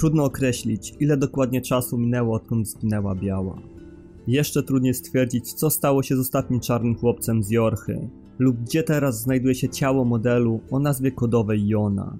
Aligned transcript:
Trudno 0.00 0.24
określić, 0.24 0.94
ile 1.00 1.16
dokładnie 1.16 1.60
czasu 1.60 1.98
minęło 1.98 2.36
odkąd 2.36 2.68
zginęła 2.68 3.14
Biała. 3.14 3.62
Jeszcze 4.26 4.62
trudniej 4.62 4.94
stwierdzić, 4.94 5.52
co 5.52 5.70
stało 5.70 6.02
się 6.02 6.16
z 6.16 6.18
ostatnim 6.18 6.60
czarnym 6.60 6.94
chłopcem 6.94 7.42
z 7.42 7.50
Jorchy, 7.50 8.08
lub 8.38 8.56
gdzie 8.56 8.82
teraz 8.82 9.22
znajduje 9.22 9.54
się 9.54 9.68
ciało 9.68 10.04
modelu 10.04 10.60
o 10.70 10.78
nazwie 10.78 11.12
kodowej 11.12 11.68
Jona. 11.68 12.18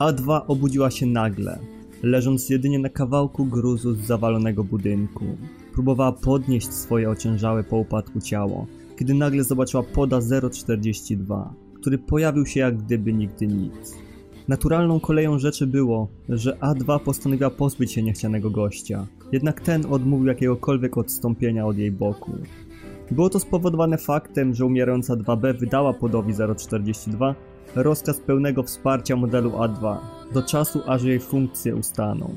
A2 0.00 0.40
obudziła 0.48 0.90
się 0.90 1.06
nagle, 1.06 1.58
leżąc 2.02 2.50
jedynie 2.50 2.78
na 2.78 2.88
kawałku 2.88 3.44
gruzu 3.44 3.94
z 3.94 3.98
zawalonego 3.98 4.64
budynku. 4.64 5.24
Próbowała 5.72 6.12
podnieść 6.12 6.72
swoje 6.72 7.10
ociężałe 7.10 7.64
po 7.64 7.76
upadku 7.76 8.20
ciało, 8.20 8.66
kiedy 8.98 9.14
nagle 9.14 9.44
zobaczyła 9.44 9.82
poda 9.82 10.20
042, 10.52 11.54
który 11.74 11.98
pojawił 11.98 12.46
się 12.46 12.60
jak 12.60 12.76
gdyby 12.76 13.12
nigdy 13.12 13.46
nic. 13.46 13.94
Naturalną 14.48 15.00
koleją 15.00 15.38
rzeczy 15.38 15.66
było, 15.66 16.08
że 16.28 16.56
A2 16.60 17.00
postanowiła 17.00 17.50
pozbyć 17.50 17.92
się 17.92 18.02
niechcianego 18.02 18.50
gościa, 18.50 19.06
jednak 19.32 19.60
ten 19.60 19.86
odmówił 19.86 20.26
jakiegokolwiek 20.26 20.98
odstąpienia 20.98 21.66
od 21.66 21.78
jej 21.78 21.90
boku. 21.90 22.32
Było 23.10 23.30
to 23.30 23.40
spowodowane 23.40 23.98
faktem, 23.98 24.54
że 24.54 24.66
umierająca 24.66 25.14
2B 25.14 25.58
wydała 25.58 25.92
podowi 25.92 26.32
042 26.56 27.34
rozkaz 27.74 28.20
pełnego 28.20 28.62
wsparcia 28.62 29.16
modelu 29.16 29.50
A2 29.50 29.96
do 30.34 30.42
czasu, 30.42 30.80
aż 30.86 31.02
jej 31.02 31.20
funkcje 31.20 31.76
ustaną. 31.76 32.34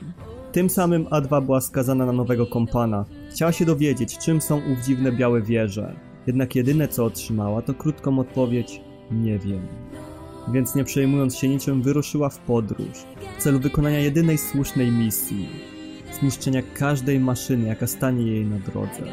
Tym 0.52 0.70
samym 0.70 1.06
A2 1.06 1.46
była 1.46 1.62
skazana 1.62 2.06
na 2.06 2.14
nowego 2.14 2.46
kompana. 2.46 3.06
Chciała 3.32 3.52
się 3.52 3.66
dowiedzieć, 3.66 4.18
czym 4.18 4.42
są 4.42 4.58
ów 4.58 4.86
dziwne 4.86 5.12
białe 5.12 5.42
wieże. 5.42 5.96
Jednak 6.28 6.56
jedyne 6.56 6.88
co 6.88 7.06
otrzymała 7.06 7.62
to 7.62 7.74
krótką 7.74 8.20
odpowiedź 8.20 8.82
nie 9.12 9.40
wiem. 9.40 9.62
Więc 10.54 10.76
nie 10.76 10.84
przejmując 10.84 11.36
się 11.36 11.48
niczym 11.48 11.82
wyruszyła 11.82 12.30
w 12.30 12.38
podróż 12.38 12.98
w 13.38 13.44
celu 13.44 13.60
wykonania 13.60 14.00
jedynej 14.00 14.38
słusznej 14.38 14.92
misji 14.92 15.50
zniszczenia 16.20 16.62
każdej 16.74 17.20
maszyny, 17.20 17.68
jaka 17.68 17.88
stanie 17.88 18.32
jej 18.32 18.46
na 18.46 18.60
drodze. 18.60 19.04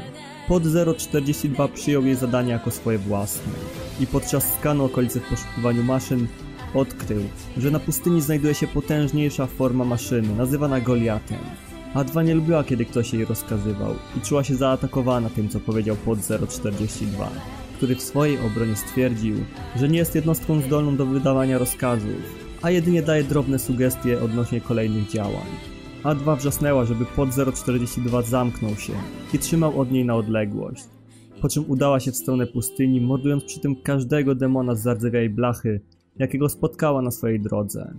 Pod 0.48 0.62
042 0.96 1.68
przyjął 1.68 2.04
jej 2.04 2.14
zadanie 2.14 2.52
jako 2.52 2.70
swoje 2.70 2.98
własne 2.98 3.52
i 4.00 4.06
podczas 4.06 4.54
skanu 4.54 4.84
okolicy 4.84 5.20
w 5.20 5.28
poszukiwaniu 5.28 5.82
maszyn 5.82 6.26
odkrył, 6.74 7.22
że 7.56 7.70
na 7.70 7.80
pustyni 7.80 8.20
znajduje 8.20 8.54
się 8.54 8.66
potężniejsza 8.66 9.46
forma 9.46 9.84
maszyny, 9.84 10.36
nazywana 10.36 10.80
Goliatem. 10.80 11.38
A2 11.94 12.24
nie 12.24 12.34
lubiła, 12.34 12.64
kiedy 12.64 12.84
ktoś 12.84 13.12
jej 13.14 13.24
rozkazywał 13.24 13.94
i 14.16 14.20
czuła 14.20 14.44
się 14.44 14.54
zaatakowana 14.54 15.30
tym, 15.30 15.48
co 15.48 15.60
powiedział 15.60 15.96
pod 15.96 16.18
042, 16.48 17.30
który 17.84 17.96
w 17.96 18.02
swojej 18.02 18.38
obronie 18.38 18.76
stwierdził, 18.76 19.36
że 19.76 19.88
nie 19.88 19.98
jest 19.98 20.14
jednostką 20.14 20.60
zdolną 20.60 20.96
do 20.96 21.06
wydawania 21.06 21.58
rozkazów, 21.58 22.46
a 22.62 22.70
jedynie 22.70 23.02
daje 23.02 23.24
drobne 23.24 23.58
sugestie 23.58 24.22
odnośnie 24.22 24.60
kolejnych 24.60 25.08
działań. 25.10 25.46
A2 26.02 26.36
wrzasnęła, 26.36 26.84
żeby 26.84 27.04
pod 27.04 27.28
042 27.54 28.22
zamknął 28.22 28.76
się 28.76 28.92
i 29.34 29.38
trzymał 29.38 29.80
od 29.80 29.92
niej 29.92 30.04
na 30.04 30.16
odległość. 30.16 30.84
Po 31.40 31.48
czym 31.48 31.64
udała 31.68 32.00
się 32.00 32.12
w 32.12 32.16
stronę 32.16 32.46
pustyni, 32.46 33.00
mordując 33.00 33.44
przy 33.44 33.60
tym 33.60 33.76
każdego 33.82 34.34
demona 34.34 34.74
z 34.74 34.82
zardzewiałej 34.82 35.30
blachy, 35.30 35.80
jakiego 36.18 36.48
spotkała 36.48 37.02
na 37.02 37.10
swojej 37.10 37.40
drodze. 37.40 37.94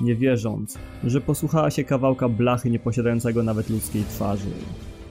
Nie 0.00 0.16
wierząc, 0.16 0.78
że 1.04 1.20
posłuchała 1.20 1.70
się 1.70 1.84
kawałka 1.84 2.28
blachy 2.28 2.70
nieposiadającego 2.70 3.42
nawet 3.42 3.70
ludzkiej 3.70 4.02
twarzy. 4.02 4.50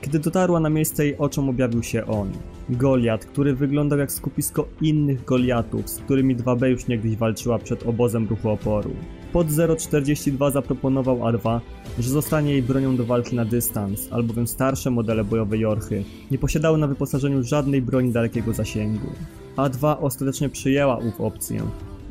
Kiedy 0.06 0.20
dotarła 0.20 0.60
na 0.60 0.70
miejsce 0.70 1.06
jej 1.06 1.18
oczom 1.18 1.50
objawił 1.50 1.84
się 1.84 2.06
on. 2.06 2.32
Goliat, 2.70 3.26
który 3.26 3.56
wyglądał 3.56 4.00
jak 4.00 4.12
skupisko 4.12 4.68
innych 4.82 5.26
Goliatów, 5.26 5.90
z 5.90 6.00
którymi 6.00 6.38
2B 6.38 6.66
już 6.66 6.88
niegdyś 6.88 7.16
walczyła 7.16 7.60
przed 7.60 7.84
obozem 7.84 8.28
ruchu 8.28 8.50
oporu. 8.50 8.92
Pod 9.34 9.48
042 9.78 10.52
zaproponował 10.52 11.18
A2, 11.18 11.60
że 12.00 12.10
zostanie 12.10 12.52
jej 12.52 12.62
bronią 12.62 12.98
do 12.98 13.06
walki 13.06 13.36
na 13.36 13.46
dystans, 13.46 14.08
albowiem 14.12 14.48
starsze 14.48 14.92
modele 14.92 15.24
bojowe 15.24 15.58
Jorchy 15.58 16.04
nie 16.32 16.38
posiadały 16.38 16.78
na 16.78 16.88
wyposażeniu 16.88 17.44
żadnej 17.44 17.82
broni 17.82 18.12
dalekiego 18.12 18.54
zasięgu. 18.54 19.08
A2 19.58 19.96
ostatecznie 20.02 20.50
przyjęła 20.50 20.98
ów 20.98 21.22
opcję 21.22 21.62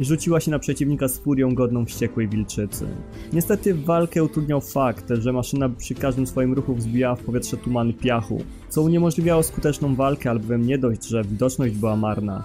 rzuciła 0.00 0.40
się 0.40 0.50
na 0.50 0.58
przeciwnika 0.58 1.08
z 1.08 1.18
furią 1.18 1.54
godną 1.54 1.84
wściekłej 1.84 2.28
wilczycy. 2.28 2.86
Niestety 3.32 3.74
walkę 3.74 4.24
utrudniał 4.24 4.60
fakt, 4.60 5.04
że 5.10 5.32
maszyna 5.32 5.68
przy 5.68 5.94
każdym 5.94 6.26
swoim 6.26 6.52
ruchu 6.52 6.74
wzbijała 6.74 7.16
w 7.16 7.22
powietrze 7.22 7.56
tumany 7.56 7.92
piachu, 7.92 8.44
co 8.68 8.82
uniemożliwiało 8.82 9.42
skuteczną 9.42 9.94
walkę, 9.94 10.30
albowiem 10.30 10.66
nie 10.66 10.78
dość, 10.78 11.06
że 11.06 11.24
widoczność 11.24 11.74
była 11.74 11.96
marna, 11.96 12.42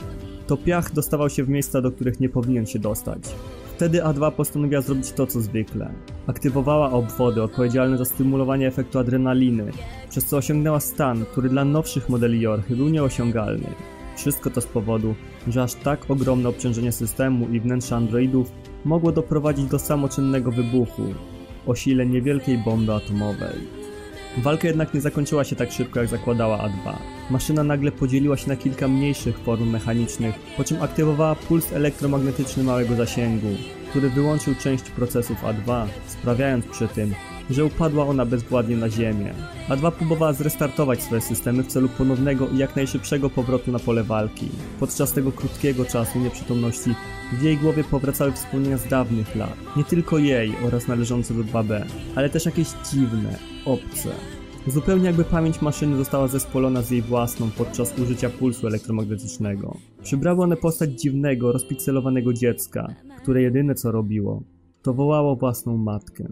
to 0.48 0.58
piach 0.58 0.94
dostawał 0.94 1.30
się 1.30 1.44
w 1.44 1.50
miejsca, 1.50 1.82
do 1.82 1.92
których 1.92 2.20
nie 2.20 2.30
powinien 2.30 2.66
się 2.66 2.80
dostać. 2.80 3.20
Wtedy 3.76 4.00
A2 4.00 4.32
postanowiła 4.32 4.82
zrobić 4.82 5.12
to 5.12 5.28
co 5.28 5.42
zwykle. 5.42 5.92
Aktywowała 6.28 6.92
obwody 6.92 7.44
odpowiedzialne 7.44 7.98
za 7.98 8.06
stymulowanie 8.06 8.68
efektu 8.68 9.00
adrenaliny, 9.00 9.72
przez 10.10 10.26
co 10.26 10.38
osiągnęła 10.38 10.80
stan, 10.80 11.26
który 11.26 11.50
dla 11.50 11.66
nowszych 11.66 12.10
modeli 12.10 12.42
Jorchy 12.42 12.76
był 12.76 12.90
nieosiągalny. 12.90 13.68
Wszystko 14.20 14.50
to 14.50 14.62
z 14.62 14.66
powodu, 14.66 15.16
że 15.48 15.64
aż 15.64 15.74
tak 15.74 16.12
ogromne 16.12 16.50
obciążenie 16.50 16.92
systemu 16.92 17.50
i 17.50 17.60
wnętrza 17.60 17.96
androidów 17.96 18.52
mogło 18.86 19.12
doprowadzić 19.12 19.66
do 19.66 19.80
samoczynnego 19.80 20.52
wybuchu 20.52 21.04
o 21.68 21.76
sile 21.76 22.06
niewielkiej 22.06 22.58
bomby 22.58 22.94
atomowej. 22.94 23.56
Walka 24.38 24.68
jednak 24.68 24.94
nie 24.94 25.02
zakończyła 25.02 25.44
się 25.44 25.56
tak 25.56 25.72
szybko 25.72 26.00
jak 26.00 26.10
zakładała 26.10 26.58
A2. 26.58 26.94
Maszyna 27.30 27.64
nagle 27.64 27.92
podzieliła 27.92 28.38
się 28.38 28.48
na 28.48 28.56
kilka 28.56 28.88
mniejszych 28.88 29.40
form 29.40 29.70
mechanicznych, 29.70 30.36
po 30.58 30.64
czym 30.64 30.82
aktywowała 30.82 31.36
puls 31.36 31.74
elektromagnetyczny 31.74 32.64
małego 32.64 32.96
zasięgu, 32.96 33.50
który 33.90 34.10
wyłączył 34.10 34.56
część 34.56 34.90
procesów 34.90 35.38
A2, 35.44 35.88
sprawiając 36.08 36.66
przy 36.66 36.88
tym, 36.88 37.14
że 37.50 37.66
upadła 37.66 38.06
ona 38.06 38.26
bezwładnie 38.26 38.78
na 38.78 38.90
ziemię. 38.90 39.34
A2 39.70 39.92
próbowała 39.92 40.34
zrestartować 40.34 41.04
swoje 41.04 41.22
systemy 41.22 41.64
w 41.64 41.68
celu 41.68 41.90
ponownego 41.90 42.48
i 42.48 42.58
jak 42.58 42.76
najszybszego 42.76 43.30
powrotu 43.30 43.72
na 43.72 43.80
pole 43.80 44.04
walki. 44.04 44.50
Podczas 44.80 45.14
tego 45.14 45.32
krótkiego 45.32 45.86
czasu 45.86 46.20
nieprzytomności 46.20 46.96
w 47.40 47.44
jej 47.44 47.58
głowie 47.58 47.84
powracały 47.84 48.32
wspomnienia 48.32 48.78
z 48.78 48.88
dawnych 48.88 49.36
lat. 49.36 49.58
Nie 49.78 49.84
tylko 49.84 50.18
jej 50.18 50.54
oraz 50.68 50.88
należące 50.88 51.34
do 51.34 51.44
2B, 51.44 51.82
ale 52.16 52.30
też 52.30 52.46
jakieś 52.46 52.68
dziwne, 52.92 53.36
obce. 53.66 54.10
Zupełnie 54.68 55.06
jakby 55.06 55.24
pamięć 55.24 55.62
maszyny 55.62 55.98
została 55.98 56.28
zespolona 56.28 56.82
z 56.82 56.92
jej 56.92 57.02
własną 57.02 57.50
podczas 57.58 58.00
użycia 58.00 58.30
pulsu 58.30 58.68
elektromagnetycznego. 58.68 59.78
Przybrały 60.04 60.44
one 60.44 60.58
postać 60.58 61.02
dziwnego, 61.02 61.52
rozpikselowanego 61.52 62.34
dziecka, 62.34 62.88
które 63.22 63.42
jedyne 63.42 63.76
co 63.76 63.92
robiło, 63.92 64.44
to 64.82 64.94
wołało 64.94 65.36
własną 65.36 65.78
matkę. 65.78 66.28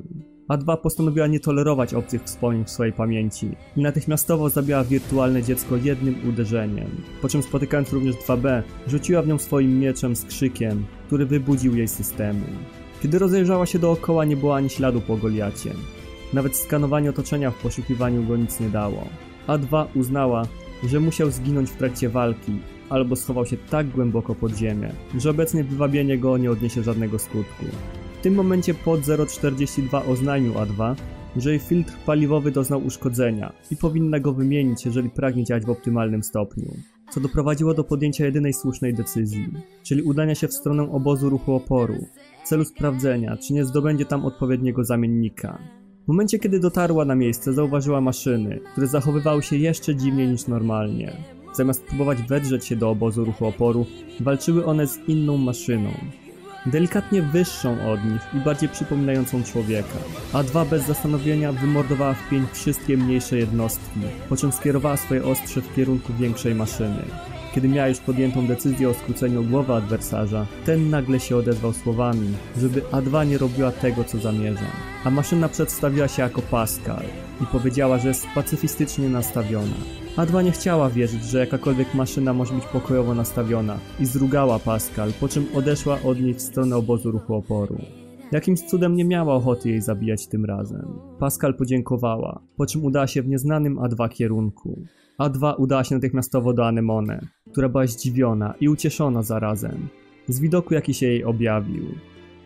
A2 0.49 0.77
postanowiła 0.77 1.27
nie 1.27 1.39
tolerować 1.39 1.93
obcych 1.93 2.23
wspomnień 2.23 2.65
w 2.65 2.69
swojej 2.69 2.93
pamięci 2.93 3.49
i 3.77 3.81
natychmiastowo 3.81 4.49
zabiła 4.49 4.83
wirtualne 4.83 5.43
dziecko 5.43 5.75
jednym 5.75 6.29
uderzeniem, 6.29 6.87
po 7.21 7.29
czym 7.29 7.43
spotykając 7.43 7.93
również 7.93 8.15
2B, 8.15 8.61
rzuciła 8.87 9.21
w 9.21 9.27
nią 9.27 9.37
swoim 9.37 9.79
mieczem 9.79 10.15
z 10.15 10.25
krzykiem, 10.25 10.85
który 11.07 11.25
wybudził 11.25 11.75
jej 11.75 11.87
systemy. 11.87 12.45
Kiedy 13.03 13.19
rozejrzała 13.19 13.65
się 13.65 13.79
dookoła 13.79 14.25
nie 14.25 14.37
było 14.37 14.55
ani 14.55 14.69
śladu 14.69 15.01
po 15.01 15.17
Goliacie. 15.17 15.73
Nawet 16.33 16.55
skanowanie 16.55 17.09
otoczenia 17.09 17.51
w 17.51 17.61
poszukiwaniu 17.61 18.23
go 18.23 18.37
nic 18.37 18.59
nie 18.59 18.69
dało. 18.69 19.07
A2 19.47 19.85
uznała, 19.95 20.47
że 20.83 20.99
musiał 20.99 21.31
zginąć 21.31 21.69
w 21.69 21.77
trakcie 21.77 22.09
walki, 22.09 22.51
albo 22.89 23.15
schował 23.15 23.45
się 23.45 23.57
tak 23.57 23.89
głęboko 23.89 24.35
pod 24.35 24.51
ziemię, 24.51 24.91
że 25.17 25.29
obecnie 25.29 25.63
wywabienie 25.63 26.17
go 26.17 26.37
nie 26.37 26.51
odniesie 26.51 26.83
żadnego 26.83 27.19
skutku. 27.19 27.65
W 28.19 28.21
tym 28.21 28.35
momencie 28.35 28.73
pod 28.73 29.01
042 29.29 30.05
oznajmił 30.05 30.53
A2, 30.53 30.95
że 31.35 31.49
jej 31.49 31.59
filtr 31.59 31.93
paliwowy 32.05 32.51
doznał 32.51 32.85
uszkodzenia 32.85 33.53
i 33.71 33.75
powinna 33.75 34.19
go 34.19 34.33
wymienić, 34.33 34.85
jeżeli 34.85 35.09
pragnie 35.09 35.43
działać 35.43 35.65
w 35.65 35.69
optymalnym 35.69 36.23
stopniu. 36.23 36.73
Co 37.09 37.19
doprowadziło 37.19 37.73
do 37.73 37.83
podjęcia 37.83 38.25
jedynej 38.25 38.53
słusznej 38.53 38.93
decyzji, 38.93 39.47
czyli 39.83 40.01
udania 40.01 40.35
się 40.35 40.47
w 40.47 40.53
stronę 40.53 40.91
obozu 40.91 41.29
ruchu 41.29 41.53
oporu, 41.53 41.95
w 42.43 42.47
celu 42.47 42.65
sprawdzenia, 42.65 43.37
czy 43.37 43.53
nie 43.53 43.65
zdobędzie 43.65 44.05
tam 44.05 44.25
odpowiedniego 44.25 44.83
zamiennika. 44.83 45.57
W 46.05 46.07
momencie, 46.07 46.39
kiedy 46.39 46.59
dotarła 46.59 47.05
na 47.05 47.15
miejsce, 47.15 47.53
zauważyła 47.53 48.01
maszyny, 48.01 48.59
które 48.71 48.87
zachowywały 48.87 49.43
się 49.43 49.57
jeszcze 49.57 49.95
dziwniej 49.95 50.27
niż 50.27 50.47
normalnie. 50.47 51.17
Zamiast 51.53 51.83
próbować 51.85 52.21
wedrzeć 52.21 52.65
się 52.65 52.75
do 52.75 52.89
obozu 52.89 53.25
ruchu 53.25 53.45
oporu, 53.45 53.85
walczyły 54.19 54.65
one 54.65 54.87
z 54.87 54.99
inną 55.07 55.37
maszyną, 55.37 55.89
delikatnie 56.65 57.21
wyższą 57.21 57.91
od 57.91 58.05
nich 58.05 58.21
i 58.33 58.37
bardziej 58.37 58.69
przypominającą 58.69 59.43
człowieka. 59.43 59.97
A2 60.33 60.65
bez 60.65 60.85
zastanowienia 60.85 61.51
wymordowała 61.51 62.13
w 62.13 62.29
pień 62.29 62.45
wszystkie 62.53 62.97
mniejsze 62.97 63.37
jednostki, 63.37 63.99
po 64.29 64.37
czym 64.37 64.51
skierowała 64.51 64.97
swoje 64.97 65.23
ostrze 65.23 65.61
w 65.61 65.75
kierunku 65.75 66.13
większej 66.13 66.55
maszyny. 66.55 67.03
Kiedy 67.57 67.69
miała 67.69 67.87
już 67.87 67.99
podjętą 67.99 68.47
decyzję 68.47 68.89
o 68.89 68.93
skróceniu 68.93 69.43
głowy 69.43 69.73
adwersarza, 69.73 70.45
ten 70.65 70.89
nagle 70.89 71.19
się 71.19 71.37
odezwał 71.37 71.73
słowami, 71.73 72.27
żeby 72.57 72.81
A2 72.81 73.27
nie 73.27 73.37
robiła 73.37 73.71
tego, 73.71 74.03
co 74.03 74.17
zamierza. 74.17 74.65
A 75.03 75.09
maszyna 75.09 75.49
przedstawiła 75.49 76.07
się 76.07 76.21
jako 76.21 76.41
Pascal 76.41 77.03
i 77.41 77.45
powiedziała, 77.45 77.97
że 77.97 78.07
jest 78.07 78.27
pacyfistycznie 78.35 79.09
nastawiona. 79.09 79.75
A2 80.17 80.43
nie 80.43 80.51
chciała 80.51 80.89
wierzyć, 80.89 81.23
że 81.23 81.39
jakakolwiek 81.39 81.93
maszyna 81.93 82.33
może 82.33 82.53
być 82.53 82.65
pokojowo 82.65 83.13
nastawiona 83.13 83.77
i 83.99 84.05
zrugała 84.05 84.59
Pascal, 84.59 85.11
po 85.19 85.27
czym 85.27 85.45
odeszła 85.53 85.99
od 86.03 86.21
niej 86.21 86.33
w 86.33 86.41
stronę 86.41 86.75
obozu 86.75 87.11
ruchu 87.11 87.35
oporu. 87.35 87.77
Jakimś 88.31 88.61
cudem 88.61 88.95
nie 88.95 89.05
miała 89.05 89.35
ochoty 89.35 89.69
jej 89.69 89.81
zabijać 89.81 90.27
tym 90.27 90.45
razem. 90.45 90.99
Pascal 91.19 91.55
podziękowała, 91.55 92.41
po 92.57 92.65
czym 92.65 92.85
udała 92.85 93.07
się 93.07 93.21
w 93.21 93.27
nieznanym 93.27 93.75
A2 93.75 94.09
kierunku. 94.09 94.83
A2 95.19 95.53
udała 95.57 95.83
się 95.83 95.95
natychmiastowo 95.95 96.53
do 96.53 96.67
Anemone, 96.67 97.27
która 97.51 97.69
była 97.69 97.87
zdziwiona 97.87 98.53
i 98.59 98.69
ucieszona 98.69 99.23
zarazem 99.23 99.89
z 100.27 100.39
widoku 100.39 100.73
jaki 100.73 100.93
się 100.93 101.05
jej 101.05 101.23
objawił. 101.23 101.85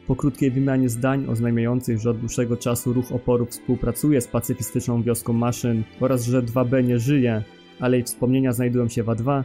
Po 0.07 0.15
krótkiej 0.15 0.51
wymianie 0.51 0.89
zdań 0.89 1.25
oznajmiających, 1.29 1.99
że 1.99 2.09
od 2.09 2.19
dłuższego 2.19 2.57
czasu 2.57 2.93
ruch 2.93 3.11
oporu 3.11 3.45
współpracuje 3.45 4.21
z 4.21 4.27
pacyfistyczną 4.27 5.03
wioską 5.03 5.33
maszyn 5.33 5.83
oraz 5.99 6.25
że 6.25 6.43
2B 6.43 6.83
nie 6.83 6.99
żyje, 6.99 7.43
ale 7.79 7.97
jej 7.97 8.03
wspomnienia 8.03 8.51
znajdują 8.51 8.87
się 8.87 9.03
w 9.03 9.07
A2, 9.07 9.43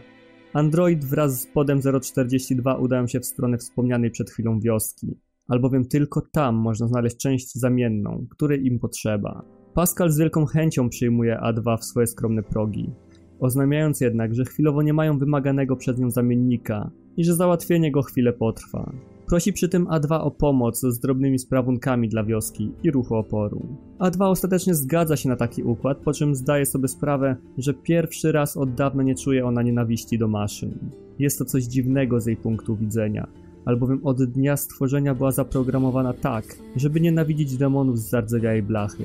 Android 0.53 1.05
wraz 1.05 1.41
z 1.41 1.47
podem 1.47 1.81
042 2.03 2.75
udają 2.75 3.07
się 3.07 3.21
w 3.21 3.27
stronę 3.27 3.59
wspomnianej 3.59 4.11
przed 4.11 4.31
chwilą 4.31 4.61
wioski, 4.61 5.19
albowiem 5.49 5.85
tylko 5.85 6.21
tam 6.33 6.55
można 6.55 6.89
znaleźć 6.89 7.17
część 7.17 7.55
zamienną, 7.55 8.27
której 8.31 8.67
im 8.67 8.79
potrzeba. 8.79 9.45
Pascal 9.75 10.11
z 10.11 10.19
wielką 10.19 10.47
chęcią 10.47 10.89
przyjmuje 10.89 11.39
A2 11.45 11.79
w 11.79 11.85
swoje 11.85 12.07
skromne 12.07 12.43
progi, 12.43 12.91
oznajmiając 13.41 14.01
jednak, 14.01 14.35
że 14.35 14.45
chwilowo 14.45 14.83
nie 14.83 14.93
mają 14.93 15.19
wymaganego 15.19 15.77
przez 15.77 15.99
nią 15.99 16.11
zamiennika 16.11 16.91
i 17.17 17.25
że 17.25 17.35
załatwienie 17.35 17.93
go 17.93 18.03
chwilę 18.03 18.33
potrwa. 18.33 18.93
Prosi 19.27 19.53
przy 19.53 19.69
tym 19.69 19.87
A2 19.87 20.21
o 20.21 20.31
pomoc 20.31 20.81
z 20.81 20.99
drobnymi 20.99 21.39
sprawunkami 21.39 22.09
dla 22.09 22.25
wioski 22.25 22.73
i 22.83 22.91
ruchu 22.91 23.15
oporu. 23.15 23.67
A2 23.99 24.23
ostatecznie 24.23 24.75
zgadza 24.75 25.17
się 25.17 25.29
na 25.29 25.37
taki 25.37 25.63
układ, 25.63 25.99
po 25.99 26.13
czym 26.13 26.35
zdaje 26.35 26.67
sobie 26.67 26.89
sprawę, 26.89 27.37
że 27.59 27.75
pierwszy 27.75 28.33
raz 28.33 28.57
od 28.57 28.75
dawna 28.75 29.03
nie 29.03 29.15
czuje 29.15 29.47
ona 29.47 29.63
nienawiści 29.63 30.19
do 30.19 30.29
maszyn. 30.29 30.79
Jest 31.19 31.39
to 31.39 31.45
coś 31.45 31.65
dziwnego 31.65 32.21
z 32.21 32.27
jej 32.27 32.37
punktu 32.37 32.77
widzenia, 32.77 33.29
albowiem 33.65 34.01
od 34.05 34.25
dnia 34.25 34.57
stworzenia 34.57 35.15
była 35.15 35.33
zaprogramowana 35.33 36.13
tak, 36.13 36.45
żeby 36.77 37.01
nienawidzić 37.01 37.57
demonów 37.57 37.99
z 37.99 38.11
zardzewiałej 38.11 38.63
blachy. 38.63 39.05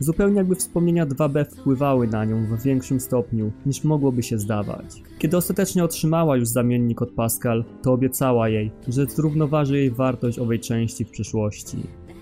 Zupełnie 0.00 0.36
jakby 0.36 0.54
wspomnienia 0.54 1.06
2B 1.06 1.44
wpływały 1.44 2.06
na 2.06 2.24
nią 2.24 2.46
w 2.46 2.62
większym 2.62 3.00
stopniu 3.00 3.52
niż 3.66 3.84
mogłoby 3.84 4.22
się 4.22 4.38
zdawać. 4.38 5.02
Kiedy 5.18 5.36
ostatecznie 5.36 5.84
otrzymała 5.84 6.36
już 6.36 6.48
zamiennik 6.48 7.02
od 7.02 7.10
Pascal, 7.10 7.64
to 7.82 7.92
obiecała 7.92 8.48
jej, 8.48 8.70
że 8.88 9.06
zrównoważy 9.06 9.76
jej 9.78 9.90
wartość 9.90 10.38
owej 10.38 10.60
części 10.60 11.04
w 11.04 11.10
przyszłości. 11.10 11.76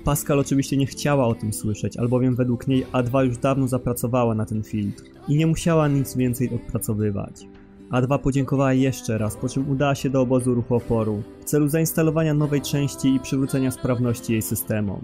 Pascal 0.05 0.39
oczywiście 0.39 0.77
nie 0.77 0.87
chciała 0.87 1.27
o 1.27 1.35
tym 1.35 1.53
słyszeć, 1.53 1.97
albowiem 1.97 2.37
według 2.37 2.69
niej 2.69 2.87
A2 2.93 3.25
już 3.25 3.39
dawno 3.39 3.69
zapracowała 3.69 4.35
na 4.35 4.47
ten 4.47 4.63
filtr 4.63 5.05
i 5.29 5.37
nie 5.37 5.47
musiała 5.47 5.89
nic 5.89 6.17
więcej 6.17 6.51
odpracowywać. 6.55 7.49
A2 7.91 8.19
podziękowała 8.19 8.73
jeszcze 8.73 9.19
raz, 9.19 9.37
po 9.37 9.49
czym 9.49 9.71
udała 9.71 9.95
się 9.95 10.11
do 10.11 10.21
obozu 10.21 10.55
ruchu 10.55 10.75
oporu 10.75 11.23
w 11.41 11.45
celu 11.45 11.69
zainstalowania 11.69 12.35
nowej 12.35 12.61
części 12.61 13.15
i 13.15 13.21
przywrócenia 13.21 13.71
sprawności 13.71 14.33
jej 14.33 14.43
systemom. 14.43 15.01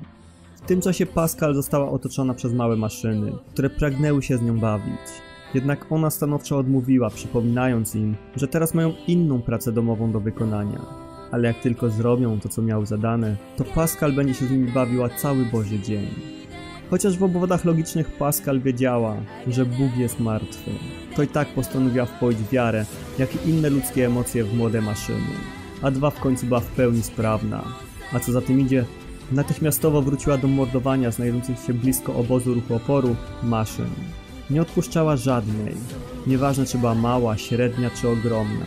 W 0.63 0.67
tym 0.67 0.81
czasie 0.81 1.07
Pascal 1.07 1.55
została 1.55 1.91
otoczona 1.91 2.35
przez 2.35 2.53
małe 2.53 2.77
maszyny, 2.77 3.33
które 3.53 3.71
pragnęły 3.71 4.23
się 4.23 4.37
z 4.37 4.43
nią 4.43 4.61
bawić. 4.61 5.01
Jednak 5.55 5.87
ona 5.93 6.11
stanowczo 6.11 6.59
odmówiła, 6.59 7.11
przypominając 7.11 7.95
im, 7.95 8.17
że 8.37 8.49
teraz 8.49 8.75
mają 8.75 8.93
inną 9.07 9.43
pracę 9.43 9.73
domową 9.73 10.13
do 10.13 10.21
wykonania. 10.21 10.81
Ale 11.31 11.49
jak 11.49 11.61
tylko 11.61 11.91
zrobią 11.91 12.41
to, 12.41 12.49
co 12.49 12.63
miały 12.63 12.87
zadane, 12.87 13.37
to 13.57 13.65
Pascal 13.65 14.13
będzie 14.13 14.35
się 14.35 14.47
z 14.47 14.51
nimi 14.51 14.73
bawiła 14.73 15.09
cały 15.09 15.45
Boży 15.45 15.79
dzień. 15.79 16.07
Chociaż 16.91 17.19
w 17.19 17.23
obwodach 17.23 17.65
logicznych 17.65 18.11
Pascal 18.11 18.61
wiedziała, 18.61 19.17
że 19.47 19.67
Bóg 19.67 19.97
jest 19.97 20.21
martwy, 20.21 20.71
to 21.17 21.23
i 21.23 21.29
tak 21.29 21.49
postanowiła 21.49 22.07
wpoić 22.07 22.39
wiarę, 22.53 22.87
jak 23.19 23.47
i 23.47 23.49
inne 23.49 23.71
ludzkie 23.71 24.07
emocje 24.07 24.45
w 24.45 24.55
młode 24.55 24.81
maszyny. 24.81 25.33
A 25.83 25.91
dwa 25.91 26.11
w 26.11 26.21
końcu 26.21 26.47
była 26.47 26.61
w 26.61 26.67
pełni 26.67 27.03
sprawna. 27.03 27.65
A 28.13 28.21
co 28.21 28.33
za 28.33 28.41
tym 28.41 28.61
idzie, 28.61 28.85
Natychmiastowo 29.33 30.03
wróciła 30.03 30.39
do 30.39 30.49
mordowania 30.49 31.11
znajdujących 31.11 31.59
się 31.59 31.75
blisko 31.75 32.15
obozu 32.15 32.55
ruchu 32.55 32.75
oporu 32.75 33.17
maszyn. 33.43 33.91
Nie 34.51 34.63
odpuszczała 34.63 35.17
żadnej, 35.17 35.75
nieważne 36.27 36.67
czy 36.67 36.79
była 36.79 36.95
mała, 36.95 37.37
średnia 37.37 37.91
czy 37.91 38.09
ogromna. 38.09 38.67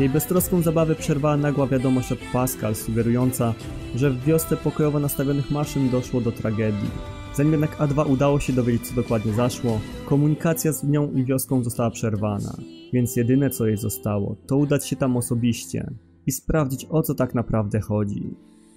Jej 0.00 0.08
beztroską 0.08 0.62
zabawę 0.62 0.94
przerwała 0.94 1.36
nagła 1.36 1.66
wiadomość 1.66 2.12
od 2.12 2.18
Pascal, 2.32 2.74
sugerująca, 2.74 3.54
że 3.94 4.10
w 4.10 4.24
wiosce 4.24 4.56
pokojowo 4.56 5.00
nastawionych 5.00 5.50
maszyn 5.50 5.90
doszło 5.90 6.20
do 6.20 6.32
tragedii. 6.32 6.90
Zanim 7.34 7.52
jednak 7.52 7.78
A2 7.78 8.10
udało 8.10 8.40
się 8.40 8.52
dowiedzieć 8.52 8.88
co 8.88 8.94
dokładnie 8.94 9.32
zaszło, 9.32 9.80
komunikacja 10.06 10.72
z 10.72 10.84
nią 10.84 11.12
i 11.12 11.24
wioską 11.24 11.64
została 11.64 11.90
przerwana, 11.90 12.56
więc 12.92 13.16
jedyne 13.16 13.50
co 13.50 13.66
jej 13.66 13.76
zostało, 13.76 14.36
to 14.46 14.56
udać 14.56 14.86
się 14.88 14.96
tam 14.96 15.16
osobiście 15.16 15.90
i 16.26 16.32
sprawdzić 16.32 16.86
o 16.90 17.02
co 17.02 17.14
tak 17.14 17.34
naprawdę 17.34 17.80
chodzi. 17.80 18.34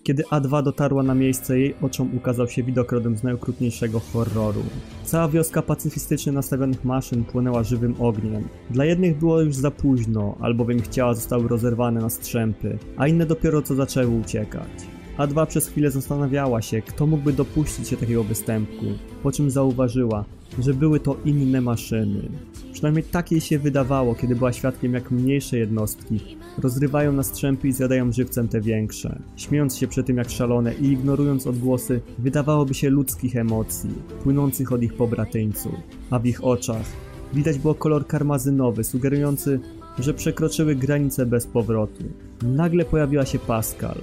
Kiedy 0.08 0.24
A2 0.24 0.64
dotarła 0.64 1.04
na 1.04 1.16
miejsce, 1.16 1.60
jej 1.60 1.76
oczom 1.82 2.10
ukazał 2.18 2.48
się 2.48 2.64
widok 2.64 2.92
rodem 2.92 3.18
z 3.18 3.24
najokrutniejszego 3.24 4.00
horroru. 4.00 4.64
Cała 5.04 5.28
wioska 5.28 5.62
pacyfistycznie 5.62 6.32
nastawionych 6.32 6.86
maszyn 6.86 7.24
płonęła 7.24 7.64
żywym 7.64 7.96
ogniem. 8.00 8.48
Dla 8.70 8.86
jednych 8.86 9.18
było 9.18 9.42
już 9.42 9.56
za 9.56 9.72
późno, 9.72 10.38
albowiem 10.40 10.78
ich 10.78 10.88
ciała 10.88 11.14
zostały 11.14 11.48
rozerwane 11.48 12.02
na 12.02 12.10
strzępy, 12.10 12.78
a 12.98 13.08
inne 13.08 13.26
dopiero 13.26 13.62
co 13.62 13.76
zaczęły 13.76 14.20
uciekać. 14.20 14.70
A2 15.18 15.46
przez 15.46 15.68
chwilę 15.68 15.92
zastanawiała 15.92 16.62
się, 16.62 16.82
kto 16.82 17.06
mógłby 17.06 17.34
dopuścić 17.34 17.88
się 17.88 17.98
takiego 17.98 18.24
występku, 18.24 18.86
po 19.24 19.32
czym 19.32 19.52
zauważyła, 19.52 20.26
że 20.60 20.74
były 20.74 21.00
to 21.00 21.18
inne 21.26 21.62
maszyny. 21.62 22.30
Przynajmniej 22.78 23.04
tak 23.04 23.32
jej 23.32 23.42
się 23.42 23.60
wydawało, 23.60 24.16
kiedy 24.16 24.36
była 24.36 24.54
świadkiem 24.54 24.94
jak 24.94 25.12
mniejsze 25.12 25.58
jednostki 25.58 26.20
rozrywają 26.58 27.12
na 27.12 27.24
strzępy 27.24 27.68
i 27.68 27.72
zjadają 27.72 28.12
żywcem 28.12 28.48
te 28.48 28.62
większe, 28.62 29.20
śmiejąc 29.36 29.78
się 29.78 29.88
przy 29.88 30.04
tym 30.04 30.18
jak 30.18 30.30
szalone 30.30 30.74
i 30.74 30.86
ignorując 30.86 31.48
odgłosy, 31.48 32.02
wydawałoby 32.18 32.74
się 32.74 32.90
ludzkich 32.90 33.36
emocji, 33.36 33.90
płynących 34.24 34.72
od 34.72 34.84
ich 34.84 34.94
pobratyńców, 34.94 35.74
a 36.10 36.20
w 36.20 36.26
ich 36.26 36.44
oczach 36.44 36.86
widać 37.34 37.60
było 37.60 37.76
kolor 37.76 38.08
karmazynowy, 38.08 38.84
sugerujący, 38.84 39.60
że 40.00 40.14
przekroczyły 40.14 40.76
granice 40.76 41.26
bez 41.26 41.48
powrotu. 41.48 42.04
Nagle 42.42 42.86
pojawiła 42.86 43.26
się 43.26 43.40
Pascal, 43.40 43.98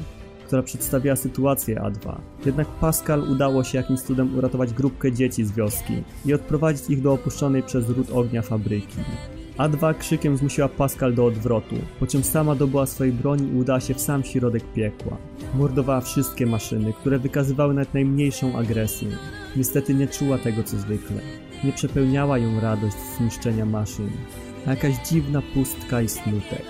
która 0.46 0.62
przedstawiała 0.62 1.16
sytuację 1.16 1.76
A2. 1.76 2.14
Jednak 2.46 2.66
Pascal 2.66 3.30
udało 3.30 3.64
się 3.64 3.78
jakimś 3.78 4.00
cudem 4.00 4.38
uratować 4.38 4.72
grupkę 4.72 5.12
dzieci 5.12 5.44
z 5.44 5.52
wioski 5.52 6.02
i 6.26 6.34
odprowadzić 6.34 6.90
ich 6.90 7.02
do 7.02 7.12
opuszczonej 7.12 7.62
przez 7.62 7.88
ród 7.88 8.10
ognia 8.12 8.42
fabryki. 8.42 8.98
A2 9.58 9.94
krzykiem 9.98 10.36
zmusiła 10.36 10.68
Pascal 10.68 11.14
do 11.14 11.26
odwrotu, 11.26 11.76
po 12.00 12.06
czym 12.06 12.24
sama 12.24 12.54
dobyła 12.54 12.86
swojej 12.86 13.12
broni 13.12 13.48
i 13.48 13.56
udała 13.56 13.80
się 13.80 13.94
w 13.94 14.00
sam 14.00 14.24
środek 14.24 14.72
piekła. 14.72 15.16
Mordowała 15.54 16.00
wszystkie 16.00 16.46
maszyny, 16.46 16.92
które 16.92 17.18
wykazywały 17.18 17.74
nawet 17.74 17.94
najmniejszą 17.94 18.56
agresję. 18.58 19.08
Niestety 19.56 19.94
nie 19.94 20.08
czuła 20.08 20.38
tego 20.38 20.62
co 20.62 20.78
zwykle. 20.78 21.16
Nie 21.64 21.72
przepełniała 21.72 22.38
ją 22.38 22.60
radość 22.60 22.96
zniszczenia 23.18 23.66
maszyn, 23.66 24.10
a 24.66 24.70
jakaś 24.70 24.94
dziwna 25.08 25.42
pustka 25.54 26.02
i 26.02 26.08
smutek. 26.08 26.62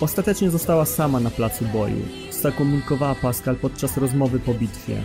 Ostatecznie 0.00 0.50
została 0.50 0.84
sama 0.84 1.20
na 1.20 1.30
placu 1.30 1.64
boju, 1.72 2.02
zakomunikowała 2.40 3.14
Pascal 3.14 3.56
podczas 3.56 3.96
rozmowy 3.96 4.38
po 4.38 4.54
bitwie, 4.54 4.96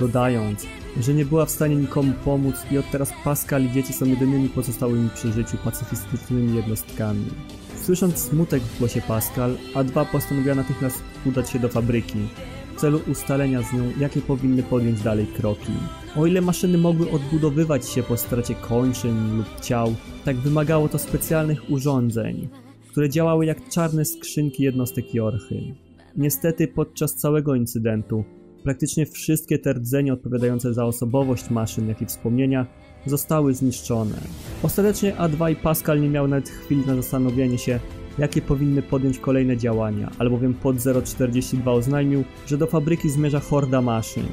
dodając, 0.00 0.66
że 1.00 1.14
nie 1.14 1.24
była 1.24 1.46
w 1.46 1.50
stanie 1.50 1.76
nikomu 1.76 2.12
pomóc 2.24 2.54
i 2.70 2.78
od 2.78 2.90
teraz 2.90 3.12
Pascal 3.24 3.64
i 3.64 3.70
dzieci 3.70 3.92
są 3.92 4.06
jedynymi 4.06 4.48
pozostałymi 4.48 5.10
przy 5.14 5.32
życiu 5.32 5.56
pacyfistycznymi 5.64 6.56
jednostkami. 6.56 7.26
Słysząc 7.82 8.18
smutek 8.18 8.62
w 8.62 8.78
głosie 8.78 9.00
Pascal, 9.08 9.56
A2 9.74 10.06
postanowiła 10.06 10.54
natychmiast 10.54 11.02
udać 11.26 11.50
się 11.50 11.58
do 11.58 11.68
fabryki 11.68 12.18
w 12.76 12.80
celu 12.80 13.00
ustalenia 13.12 13.62
z 13.62 13.72
nią, 13.72 13.92
jakie 13.98 14.20
powinny 14.20 14.62
podjąć 14.62 15.02
dalej 15.02 15.26
kroki. 15.26 15.72
O 16.16 16.26
ile 16.26 16.40
maszyny 16.40 16.78
mogły 16.78 17.10
odbudowywać 17.10 17.88
się 17.88 18.02
po 18.02 18.16
stracie 18.16 18.54
kończyn 18.54 19.36
lub 19.36 19.60
ciał, 19.60 19.94
tak 20.24 20.36
wymagało 20.36 20.88
to 20.88 20.98
specjalnych 20.98 21.70
urządzeń, 21.70 22.48
które 22.90 23.10
działały 23.10 23.46
jak 23.46 23.68
czarne 23.68 24.04
skrzynki 24.04 24.62
jednostek 24.62 25.14
Jorchy. 25.14 25.74
Niestety 26.16 26.68
podczas 26.68 27.14
całego 27.14 27.54
incydentu 27.54 28.24
praktycznie 28.64 29.06
wszystkie 29.06 29.58
te 29.58 29.72
rdzenie 29.72 30.12
odpowiadające 30.12 30.74
za 30.74 30.84
osobowość 30.84 31.50
maszyn, 31.50 31.88
jak 31.88 32.02
i 32.02 32.06
wspomnienia 32.06 32.66
zostały 33.06 33.54
zniszczone. 33.54 34.14
Ostatecznie 34.62 35.12
A2 35.12 35.52
i 35.52 35.56
Pascal 35.56 36.00
nie 36.00 36.08
miały 36.08 36.28
nawet 36.28 36.48
chwili 36.48 36.86
na 36.86 36.94
zastanowienie 36.94 37.58
się, 37.58 37.80
jakie 38.18 38.42
powinny 38.42 38.82
podjąć 38.82 39.18
kolejne 39.18 39.56
działania, 39.56 40.10
albowiem 40.18 40.54
pod 40.54 40.76
042 41.04 41.72
oznajmił, 41.72 42.24
że 42.46 42.58
do 42.58 42.66
fabryki 42.66 43.10
zmierza 43.10 43.40
horda 43.40 43.82
maszyn. 43.82 44.26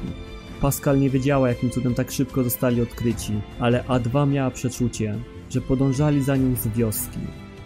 Pascal 0.60 1.00
nie 1.00 1.10
wiedziała, 1.10 1.48
jakim 1.48 1.70
cudem 1.70 1.94
tak 1.94 2.10
szybko 2.10 2.44
zostali 2.44 2.82
odkryci, 2.82 3.32
ale 3.60 3.84
A2 3.88 4.28
miała 4.28 4.50
przeczucie, 4.50 5.18
że 5.50 5.60
podążali 5.60 6.22
za 6.22 6.36
nią 6.36 6.56
z 6.56 6.68
wioski. 6.68 7.18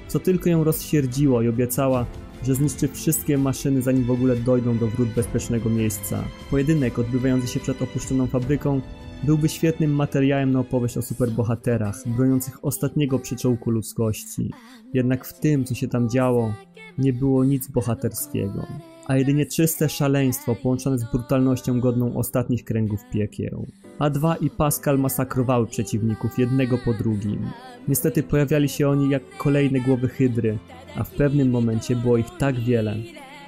Co 0.08 0.18
tylko 0.20 0.50
ją 0.50 0.64
rozsierdziło 0.64 1.42
i 1.42 1.48
obiecała, 1.48 2.06
że 2.44 2.54
zniszczy 2.54 2.88
wszystkie 2.88 3.38
maszyny 3.38 3.82
zanim 3.82 4.04
w 4.04 4.10
ogóle 4.10 4.36
dojdą 4.36 4.78
do 4.78 4.86
wrót 4.86 5.08
bezpiecznego 5.08 5.70
miejsca. 5.70 6.24
Pojedynek 6.50 6.98
odbywający 6.98 7.48
się 7.48 7.60
przed 7.60 7.82
opuszczoną 7.82 8.26
fabryką 8.26 8.80
byłby 9.22 9.48
świetnym 9.48 9.94
materiałem 9.94 10.52
na 10.52 10.60
opowieść 10.60 10.96
o 10.96 11.02
superbohaterach, 11.02 11.96
broniących 12.06 12.64
ostatniego 12.64 13.18
przyczółku 13.18 13.70
ludzkości. 13.70 14.50
Jednak 14.94 15.24
w 15.24 15.40
tym, 15.40 15.64
co 15.64 15.74
się 15.74 15.88
tam 15.88 16.08
działo, 16.08 16.54
nie 16.98 17.12
było 17.12 17.44
nic 17.44 17.68
bohaterskiego. 17.68 18.66
A 19.06 19.16
jedynie 19.16 19.46
czyste 19.46 19.88
szaleństwo 19.88 20.54
połączone 20.54 20.98
z 20.98 21.04
brutalnością 21.04 21.80
godną 21.80 22.16
ostatnich 22.16 22.64
kręgów 22.64 23.00
piekieł. 23.12 23.66
A2 23.98 24.34
i 24.40 24.50
Pascal 24.50 24.98
masakrowały 24.98 25.66
przeciwników 25.66 26.38
jednego 26.38 26.78
po 26.78 26.94
drugim. 26.94 27.50
Niestety 27.88 28.22
pojawiali 28.22 28.68
się 28.68 28.88
oni 28.88 29.10
jak 29.10 29.22
kolejne 29.38 29.80
głowy 29.80 30.08
hydry, 30.08 30.58
a 30.96 31.04
w 31.04 31.10
pewnym 31.10 31.50
momencie 31.50 31.96
było 31.96 32.16
ich 32.16 32.30
tak 32.38 32.60
wiele, 32.60 32.96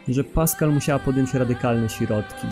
że 0.08 0.24
Pascal 0.24 0.72
musiała 0.72 0.98
podjąć 0.98 1.34
radykalne 1.34 1.88
środki. 1.88 2.46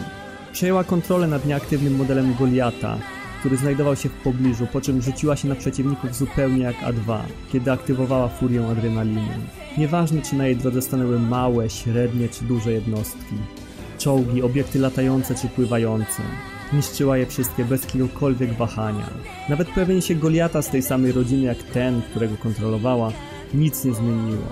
Przejęła 0.52 0.85
kontrolę 0.85 1.26
nad 1.26 1.47
nieaktywnym 1.47 1.97
modelem 1.97 2.35
Goliata, 2.38 2.99
który 3.40 3.56
znajdował 3.56 3.97
się 3.97 4.09
w 4.09 4.23
pobliżu, 4.23 4.66
po 4.73 4.80
czym 4.80 5.02
rzuciła 5.02 5.37
się 5.37 5.49
na 5.49 5.54
przeciwników 5.54 6.14
zupełnie 6.14 6.62
jak 6.62 6.76
A2, 6.76 7.18
kiedy 7.52 7.73
aktywowała 7.73 8.28
furię 8.28 8.66
adrenaliny. 8.66 9.62
Nieważne 9.79 10.23
czy 10.23 10.37
na 10.37 10.47
jej 10.47 10.57
drodze 10.57 10.83
stanęły 10.83 11.19
małe, 11.19 11.71
średnie 11.71 12.29
czy 12.29 12.45
duże 12.45 12.73
jednostki. 12.73 13.35
Czołgi, 13.99 14.43
obiekty 14.43 14.79
latające 14.79 15.35
czy 15.35 15.49
pływające. 15.49 16.23
Niszczyła 16.73 17.19
je 17.19 17.26
wszystkie 17.26 17.64
bez 17.64 17.85
jakiegokolwiek 17.85 18.52
wahania. 18.52 19.11
Nawet 19.49 19.69
pojawienie 19.69 20.02
się 20.02 20.14
Goliata 20.14 20.62
z 20.62 20.71
tej 20.71 20.83
samej 20.83 21.12
rodziny 21.12 21.43
jak 21.43 21.62
ten, 21.62 22.02
którego 22.02 22.37
kontrolowała, 22.37 23.12
nic 23.55 23.85
nie 23.85 23.95
zmieniło. 23.95 24.47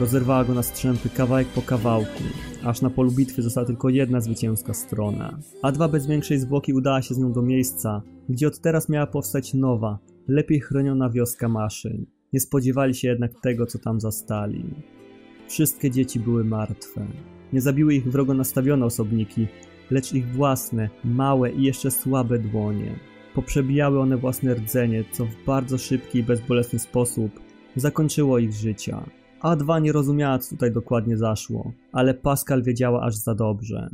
Rozerwała 0.00 0.44
go 0.44 0.54
na 0.54 0.62
strzępy 0.62 1.08
kawałek 1.08 1.48
po 1.48 1.62
kawałku, 1.62 2.22
aż 2.64 2.80
na 2.82 2.90
polu 2.90 3.10
bitwy 3.10 3.42
została 3.42 3.66
tylko 3.66 3.88
jedna 3.88 4.20
zwycięska 4.20 4.74
strona. 4.74 5.38
A2 5.62 5.90
bez 5.90 6.06
większej 6.06 6.38
zwłoki 6.38 6.72
udała 6.72 7.02
się 7.02 7.14
z 7.14 7.18
nią 7.18 7.32
do 7.32 7.42
miejsca, 7.42 8.02
gdzie 8.28 8.48
od 8.48 8.60
teraz 8.60 8.88
miała 8.88 9.06
powstać 9.06 9.54
nowa, 9.54 9.98
lepiej 10.28 10.60
chroniona 10.60 11.10
wioska 11.10 11.48
maszyn. 11.48 12.06
Nie 12.34 12.40
spodziewali 12.40 12.94
się 12.94 13.08
jednak 13.08 13.40
tego, 13.40 13.66
co 13.66 13.78
tam 13.78 14.00
zastali. 14.00 14.64
Wszystkie 15.48 15.90
dzieci 15.90 16.20
były 16.20 16.44
martwe. 16.44 17.06
Nie 17.52 17.60
zabiły 17.60 17.94
ich 17.94 18.10
wrogo 18.10 18.34
nastawione 18.34 18.86
osobniki, 18.86 19.46
lecz 19.90 20.12
ich 20.12 20.28
własne, 20.28 20.90
małe 21.04 21.50
i 21.52 21.62
jeszcze 21.62 21.90
słabe 21.90 22.38
dłonie. 22.38 22.98
Poprzebijały 23.34 24.00
one 24.00 24.16
własne 24.16 24.54
rdzenie, 24.54 25.04
co 25.12 25.24
w 25.24 25.44
bardzo 25.46 25.78
szybki 25.78 26.18
i 26.18 26.22
bezbolesny 26.22 26.78
sposób 26.78 27.40
zakończyło 27.76 28.38
ich 28.38 28.52
życia. 28.52 29.10
A2 29.42 29.82
nie 29.82 29.92
rozumiała, 29.92 30.38
co 30.38 30.50
tutaj 30.50 30.72
dokładnie 30.72 31.16
zaszło, 31.16 31.72
ale 31.92 32.14
Pascal 32.14 32.62
wiedziała 32.62 33.02
aż 33.02 33.14
za 33.14 33.34
dobrze. 33.34 33.90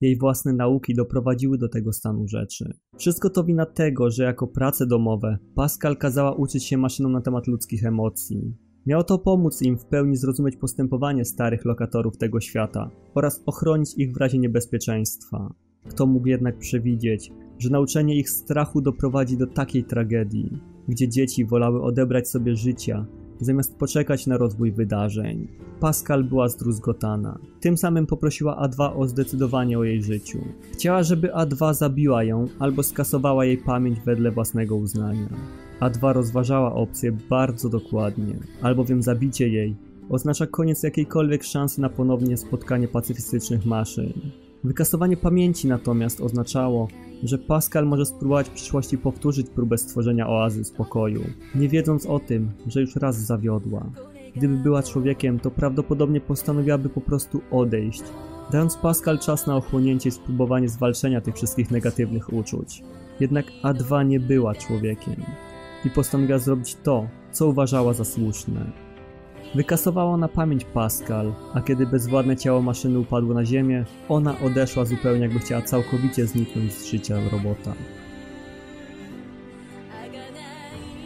Jej 0.00 0.18
własne 0.18 0.52
nauki 0.52 0.94
doprowadziły 0.94 1.58
do 1.58 1.68
tego 1.68 1.92
stanu 1.92 2.28
rzeczy. 2.28 2.72
Wszystko 2.98 3.30
to 3.30 3.44
wina 3.44 3.66
tego, 3.66 4.10
że 4.10 4.24
jako 4.24 4.46
prace 4.46 4.86
domowe 4.86 5.38
Pascal 5.54 5.96
kazała 5.96 6.32
uczyć 6.34 6.64
się 6.64 6.78
maszynom 6.78 7.12
na 7.12 7.20
temat 7.20 7.46
ludzkich 7.46 7.84
emocji. 7.84 8.54
Miało 8.86 9.04
to 9.04 9.18
pomóc 9.18 9.62
im 9.62 9.78
w 9.78 9.84
pełni 9.84 10.16
zrozumieć 10.16 10.56
postępowanie 10.56 11.24
starych 11.24 11.64
lokatorów 11.64 12.18
tego 12.18 12.40
świata 12.40 12.90
oraz 13.14 13.42
ochronić 13.46 13.94
ich 13.98 14.12
w 14.12 14.16
razie 14.16 14.38
niebezpieczeństwa. 14.38 15.54
Kto 15.88 16.06
mógł 16.06 16.26
jednak 16.26 16.58
przewidzieć, 16.58 17.32
że 17.58 17.70
nauczenie 17.70 18.18
ich 18.18 18.30
strachu 18.30 18.80
doprowadzi 18.80 19.36
do 19.36 19.46
takiej 19.46 19.84
tragedii, 19.84 20.60
gdzie 20.88 21.08
dzieci 21.08 21.44
wolały 21.44 21.82
odebrać 21.82 22.28
sobie 22.28 22.56
życia, 22.56 23.06
zamiast 23.40 23.76
poczekać 23.76 24.26
na 24.26 24.36
rozwój 24.36 24.72
wydarzeń. 24.72 25.48
Pascal 25.80 26.24
była 26.24 26.48
zdruzgotana. 26.48 27.38
Tym 27.60 27.76
samym 27.76 28.06
poprosiła 28.06 28.68
A2 28.68 29.00
o 29.00 29.08
zdecydowanie 29.08 29.78
o 29.78 29.84
jej 29.84 30.02
życiu. 30.02 30.38
Chciała, 30.72 31.02
żeby 31.02 31.28
A2 31.28 31.74
zabiła 31.74 32.24
ją 32.24 32.48
albo 32.58 32.82
skasowała 32.82 33.44
jej 33.44 33.58
pamięć 33.58 34.00
wedle 34.00 34.30
własnego 34.30 34.76
uznania. 34.76 35.28
A2 35.80 36.12
rozważała 36.12 36.74
opcję 36.74 37.12
bardzo 37.30 37.68
dokładnie, 37.68 38.36
albowiem 38.62 39.02
zabicie 39.02 39.48
jej 39.48 39.76
oznacza 40.08 40.46
koniec 40.46 40.82
jakiejkolwiek 40.82 41.44
szansy 41.44 41.80
na 41.80 41.88
ponownie 41.88 42.36
spotkanie 42.36 42.88
pacyfistycznych 42.88 43.66
maszyn. 43.66 44.12
Wykasowanie 44.66 45.16
pamięci 45.16 45.68
natomiast 45.68 46.20
oznaczało, 46.20 46.88
że 47.22 47.38
Pascal 47.38 47.86
może 47.86 48.06
spróbować 48.06 48.48
w 48.48 48.52
przyszłości 48.52 48.98
powtórzyć 48.98 49.46
próbę 49.50 49.78
stworzenia 49.78 50.28
oazy 50.28 50.64
spokoju, 50.64 51.24
nie 51.54 51.68
wiedząc 51.68 52.06
o 52.06 52.18
tym, 52.18 52.50
że 52.66 52.80
już 52.80 52.96
raz 52.96 53.16
zawiodła. 53.16 53.90
Gdyby 54.36 54.56
była 54.56 54.82
człowiekiem, 54.82 55.40
to 55.40 55.50
prawdopodobnie 55.50 56.20
postanowiłaby 56.20 56.88
po 56.88 57.00
prostu 57.00 57.40
odejść, 57.50 58.02
dając 58.52 58.76
Pascal 58.76 59.18
czas 59.18 59.46
na 59.46 59.56
ochłonięcie 59.56 60.08
i 60.08 60.12
spróbowanie 60.12 60.68
zwalczenia 60.68 61.20
tych 61.20 61.34
wszystkich 61.34 61.70
negatywnych 61.70 62.32
uczuć. 62.32 62.82
Jednak 63.20 63.46
A2 63.62 64.06
nie 64.06 64.20
była 64.20 64.54
człowiekiem 64.54 65.16
i 65.84 65.90
postanowiła 65.90 66.38
zrobić 66.38 66.76
to, 66.82 67.08
co 67.32 67.46
uważała 67.46 67.92
za 67.92 68.04
słuszne. 68.04 68.85
Wykasowała 69.56 70.16
na 70.16 70.28
pamięć 70.28 70.64
Pascal, 70.64 71.32
a 71.54 71.60
kiedy 71.60 71.86
bezwładne 71.86 72.36
ciało 72.36 72.62
maszyny 72.62 72.98
upadło 72.98 73.34
na 73.34 73.44
ziemię, 73.44 73.84
ona 74.08 74.40
odeszła 74.40 74.84
zupełnie 74.84 75.22
jakby 75.22 75.38
chciała 75.38 75.62
całkowicie 75.62 76.26
zniknąć 76.26 76.72
z 76.72 76.86
życia 76.86 77.16
robota. 77.32 77.72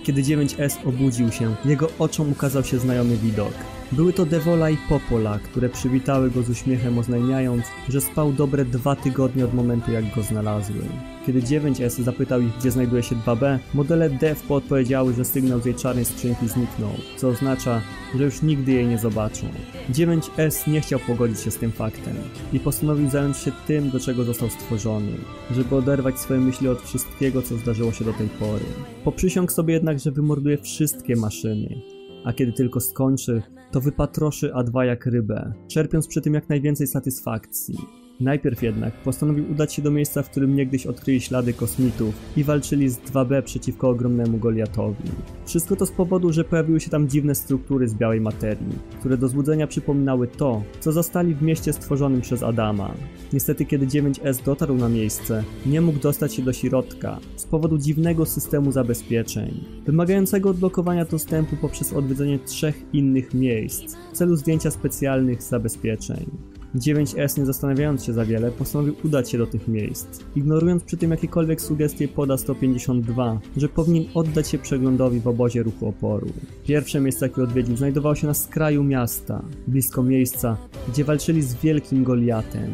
Kiedy 0.04 0.22
9S 0.22 0.88
obudził 0.88 1.32
się, 1.32 1.54
jego 1.64 1.88
oczom 1.98 2.32
ukazał 2.32 2.64
się 2.64 2.78
znajomy 2.78 3.16
widok. 3.16 3.52
Były 3.92 4.12
to 4.12 4.26
Devola 4.26 4.70
i 4.70 4.76
Popola, 4.88 5.38
które 5.38 5.68
przywitały 5.68 6.30
go 6.30 6.42
z 6.42 6.50
uśmiechem 6.50 6.98
oznajmiając, 6.98 7.64
że 7.88 8.00
spał 8.00 8.32
dobre 8.32 8.64
dwa 8.64 8.96
tygodnie 8.96 9.44
od 9.44 9.54
momentu 9.54 9.92
jak 9.92 10.14
go 10.14 10.22
znalazły. 10.22 10.82
Kiedy 11.26 11.42
9S 11.42 12.02
zapytał 12.02 12.40
ich, 12.40 12.56
gdzie 12.58 12.70
znajduje 12.70 13.02
się 13.02 13.16
2B, 13.16 13.58
modele 13.74 14.10
DEV 14.10 14.40
podpowiedziały, 14.48 15.14
że 15.14 15.24
sygnał 15.24 15.60
z 15.60 15.64
jej 15.64 15.74
czarnej 15.74 16.04
skrzynki 16.04 16.48
zniknął, 16.48 16.90
co 17.16 17.28
oznacza, 17.28 17.80
że 18.16 18.24
już 18.24 18.42
nigdy 18.42 18.72
jej 18.72 18.86
nie 18.86 18.98
zobaczą. 18.98 19.46
9S 19.92 20.68
nie 20.68 20.80
chciał 20.80 20.98
pogodzić 20.98 21.40
się 21.40 21.50
z 21.50 21.56
tym 21.56 21.72
faktem 21.72 22.14
i 22.52 22.60
postanowił 22.60 23.10
zająć 23.10 23.36
się 23.36 23.52
tym, 23.66 23.90
do 23.90 24.00
czego 24.00 24.24
został 24.24 24.50
stworzony, 24.50 25.12
żeby 25.50 25.76
oderwać 25.76 26.18
swoje 26.18 26.40
myśli 26.40 26.68
od 26.68 26.82
wszystkiego, 26.82 27.42
co 27.42 27.56
zdarzyło 27.56 27.92
się 27.92 28.04
do 28.04 28.12
tej 28.12 28.28
pory. 28.28 28.64
Poprzysiągł 29.04 29.52
sobie 29.52 29.74
jednak, 29.74 29.98
że 29.98 30.10
wymorduje 30.10 30.58
wszystkie 30.58 31.16
maszyny, 31.16 31.80
a 32.24 32.32
kiedy 32.32 32.52
tylko 32.52 32.80
skończy, 32.80 33.42
to 33.70 33.80
wypatroszy 33.80 34.52
A2 34.52 34.80
jak 34.80 35.06
rybę, 35.06 35.52
czerpiąc 35.68 36.06
przy 36.06 36.20
tym 36.20 36.34
jak 36.34 36.48
najwięcej 36.48 36.86
satysfakcji. 36.86 37.99
Najpierw 38.20 38.62
jednak 38.62 38.94
postanowił 38.94 39.50
udać 39.50 39.74
się 39.74 39.82
do 39.82 39.90
miejsca, 39.90 40.22
w 40.22 40.30
którym 40.30 40.56
niegdyś 40.56 40.86
odkryli 40.86 41.20
ślady 41.20 41.52
kosmitów 41.52 42.14
i 42.36 42.44
walczyli 42.44 42.88
z 42.88 42.98
2B 42.98 43.42
przeciwko 43.42 43.88
ogromnemu 43.88 44.38
Goliatowi. 44.38 45.10
Wszystko 45.46 45.76
to 45.76 45.86
z 45.86 45.90
powodu, 45.90 46.32
że 46.32 46.44
pojawiły 46.44 46.80
się 46.80 46.90
tam 46.90 47.08
dziwne 47.08 47.34
struktury 47.34 47.88
z 47.88 47.94
białej 47.94 48.20
materii, 48.20 48.78
które 48.98 49.16
do 49.16 49.28
złudzenia 49.28 49.66
przypominały 49.66 50.28
to, 50.28 50.62
co 50.80 50.92
zastali 50.92 51.34
w 51.34 51.42
mieście 51.42 51.72
stworzonym 51.72 52.20
przez 52.20 52.42
Adama. 52.42 52.94
Niestety, 53.32 53.64
kiedy 53.64 53.86
9S 53.86 54.44
dotarł 54.44 54.76
na 54.76 54.88
miejsce, 54.88 55.44
nie 55.66 55.80
mógł 55.80 55.98
dostać 55.98 56.34
się 56.34 56.42
do 56.42 56.52
środka 56.52 57.18
z 57.36 57.44
powodu 57.44 57.78
dziwnego 57.78 58.26
systemu 58.26 58.72
zabezpieczeń, 58.72 59.64
wymagającego 59.86 60.50
odblokowania 60.50 61.04
dostępu 61.04 61.56
poprzez 61.56 61.92
odwiedzenie 61.92 62.38
trzech 62.38 62.82
innych 62.92 63.34
miejsc 63.34 63.96
w 64.12 64.16
celu 64.16 64.36
zdjęcia 64.36 64.70
specjalnych 64.70 65.42
zabezpieczeń. 65.42 66.30
9S, 66.74 67.38
nie 67.38 67.46
zastanawiając 67.46 68.04
się 68.04 68.12
za 68.12 68.24
wiele, 68.24 68.50
postanowił 68.50 68.94
udać 69.04 69.30
się 69.30 69.38
do 69.38 69.46
tych 69.46 69.68
miejsc, 69.68 70.20
ignorując 70.36 70.84
przy 70.84 70.96
tym 70.96 71.10
jakiekolwiek 71.10 71.60
sugestie 71.60 72.08
poda 72.08 72.36
152, 72.36 73.40
że 73.56 73.68
powinien 73.68 74.04
oddać 74.14 74.48
się 74.48 74.58
przeglądowi 74.58 75.20
w 75.20 75.28
obozie 75.28 75.62
ruchu 75.62 75.88
oporu. 75.88 76.26
Pierwsze 76.64 77.00
miejsce, 77.00 77.26
jakie 77.26 77.42
odwiedził, 77.42 77.76
znajdowało 77.76 78.14
się 78.14 78.26
na 78.26 78.34
skraju 78.34 78.84
miasta, 78.84 79.42
blisko 79.66 80.02
miejsca, 80.02 80.56
gdzie 80.88 81.04
walczyli 81.04 81.42
z 81.42 81.54
wielkim 81.54 82.04
Goliatem. 82.04 82.72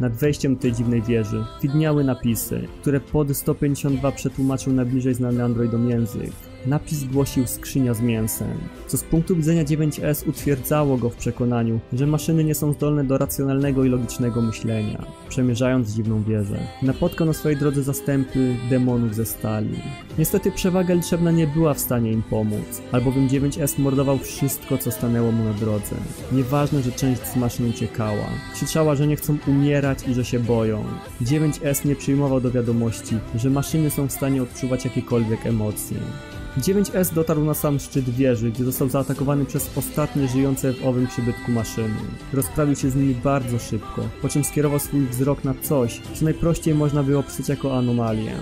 Nad 0.00 0.16
wejściem 0.16 0.56
tej 0.56 0.72
dziwnej 0.72 1.02
wieży 1.02 1.44
widniały 1.62 2.04
napisy, 2.04 2.68
które 2.80 3.00
pod 3.00 3.36
152 3.36 4.12
przetłumaczył 4.12 4.72
na 4.72 4.84
bliżej 4.84 5.14
znany 5.14 5.44
androidom 5.44 5.90
język. 5.90 6.32
Napis 6.66 7.04
głosił 7.04 7.46
skrzynia 7.46 7.94
z 7.94 8.00
mięsem, 8.00 8.58
co 8.86 8.96
z 8.96 9.02
punktu 9.02 9.36
widzenia 9.36 9.64
9S 9.64 10.28
utwierdzało 10.28 10.96
go 10.96 11.10
w 11.10 11.16
przekonaniu, 11.16 11.80
że 11.92 12.06
maszyny 12.06 12.44
nie 12.44 12.54
są 12.54 12.72
zdolne 12.72 13.04
do 13.04 13.18
racjonalnego 13.18 13.84
i 13.84 13.88
logicznego 13.88 14.42
myślenia. 14.42 15.06
Przemierzając 15.28 15.90
dziwną 15.90 16.22
wieżę, 16.22 16.58
napotkał 16.82 17.26
na 17.26 17.32
swojej 17.32 17.58
drodze 17.58 17.82
zastępy 17.82 18.56
demonów 18.70 19.14
ze 19.14 19.26
stali. 19.26 19.76
Niestety 20.18 20.52
przewaga 20.52 20.94
liczebna 20.94 21.30
nie 21.30 21.46
była 21.46 21.74
w 21.74 21.80
stanie 21.80 22.12
im 22.12 22.22
pomóc, 22.22 22.82
albowiem 22.92 23.28
9S 23.28 23.78
mordował 23.78 24.18
wszystko, 24.18 24.78
co 24.78 24.90
stanęło 24.90 25.32
mu 25.32 25.44
na 25.44 25.52
drodze. 25.52 25.96
Nieważne, 26.32 26.82
że 26.82 26.92
część 26.92 27.22
z 27.26 27.36
maszyn 27.36 27.70
uciekała. 27.70 28.26
Krzyczała, 28.54 28.94
że 28.94 29.06
nie 29.06 29.16
chcą 29.16 29.38
umierać 29.46 30.08
i 30.08 30.14
że 30.14 30.24
się 30.24 30.38
boją. 30.38 30.84
9S 31.22 31.86
nie 31.86 31.96
przyjmował 31.96 32.40
do 32.40 32.50
wiadomości, 32.50 33.18
że 33.34 33.50
maszyny 33.50 33.90
są 33.90 34.06
w 34.06 34.12
stanie 34.12 34.42
odczuwać 34.42 34.84
jakiekolwiek 34.84 35.46
emocje. 35.46 35.96
9S 36.58 37.14
dotarł 37.14 37.44
na 37.44 37.54
sam 37.54 37.78
szczyt 37.78 38.10
wieży, 38.10 38.50
gdzie 38.50 38.64
został 38.64 38.88
zaatakowany 38.88 39.44
przez 39.44 39.78
ostatnie 39.78 40.28
żyjące 40.28 40.72
w 40.72 40.86
owym 40.86 41.06
przybytku 41.06 41.52
maszyny. 41.52 41.94
Rozprawił 42.32 42.76
się 42.76 42.90
z 42.90 42.96
nimi 42.96 43.14
bardzo 43.14 43.58
szybko, 43.58 44.08
po 44.22 44.28
czym 44.28 44.44
skierował 44.44 44.78
swój 44.78 45.06
wzrok 45.06 45.44
na 45.44 45.54
coś, 45.62 46.00
co 46.14 46.24
najprościej 46.24 46.74
można 46.74 47.02
by 47.02 47.18
opisać 47.18 47.48
jako 47.48 47.78
anomalię. 47.78 48.32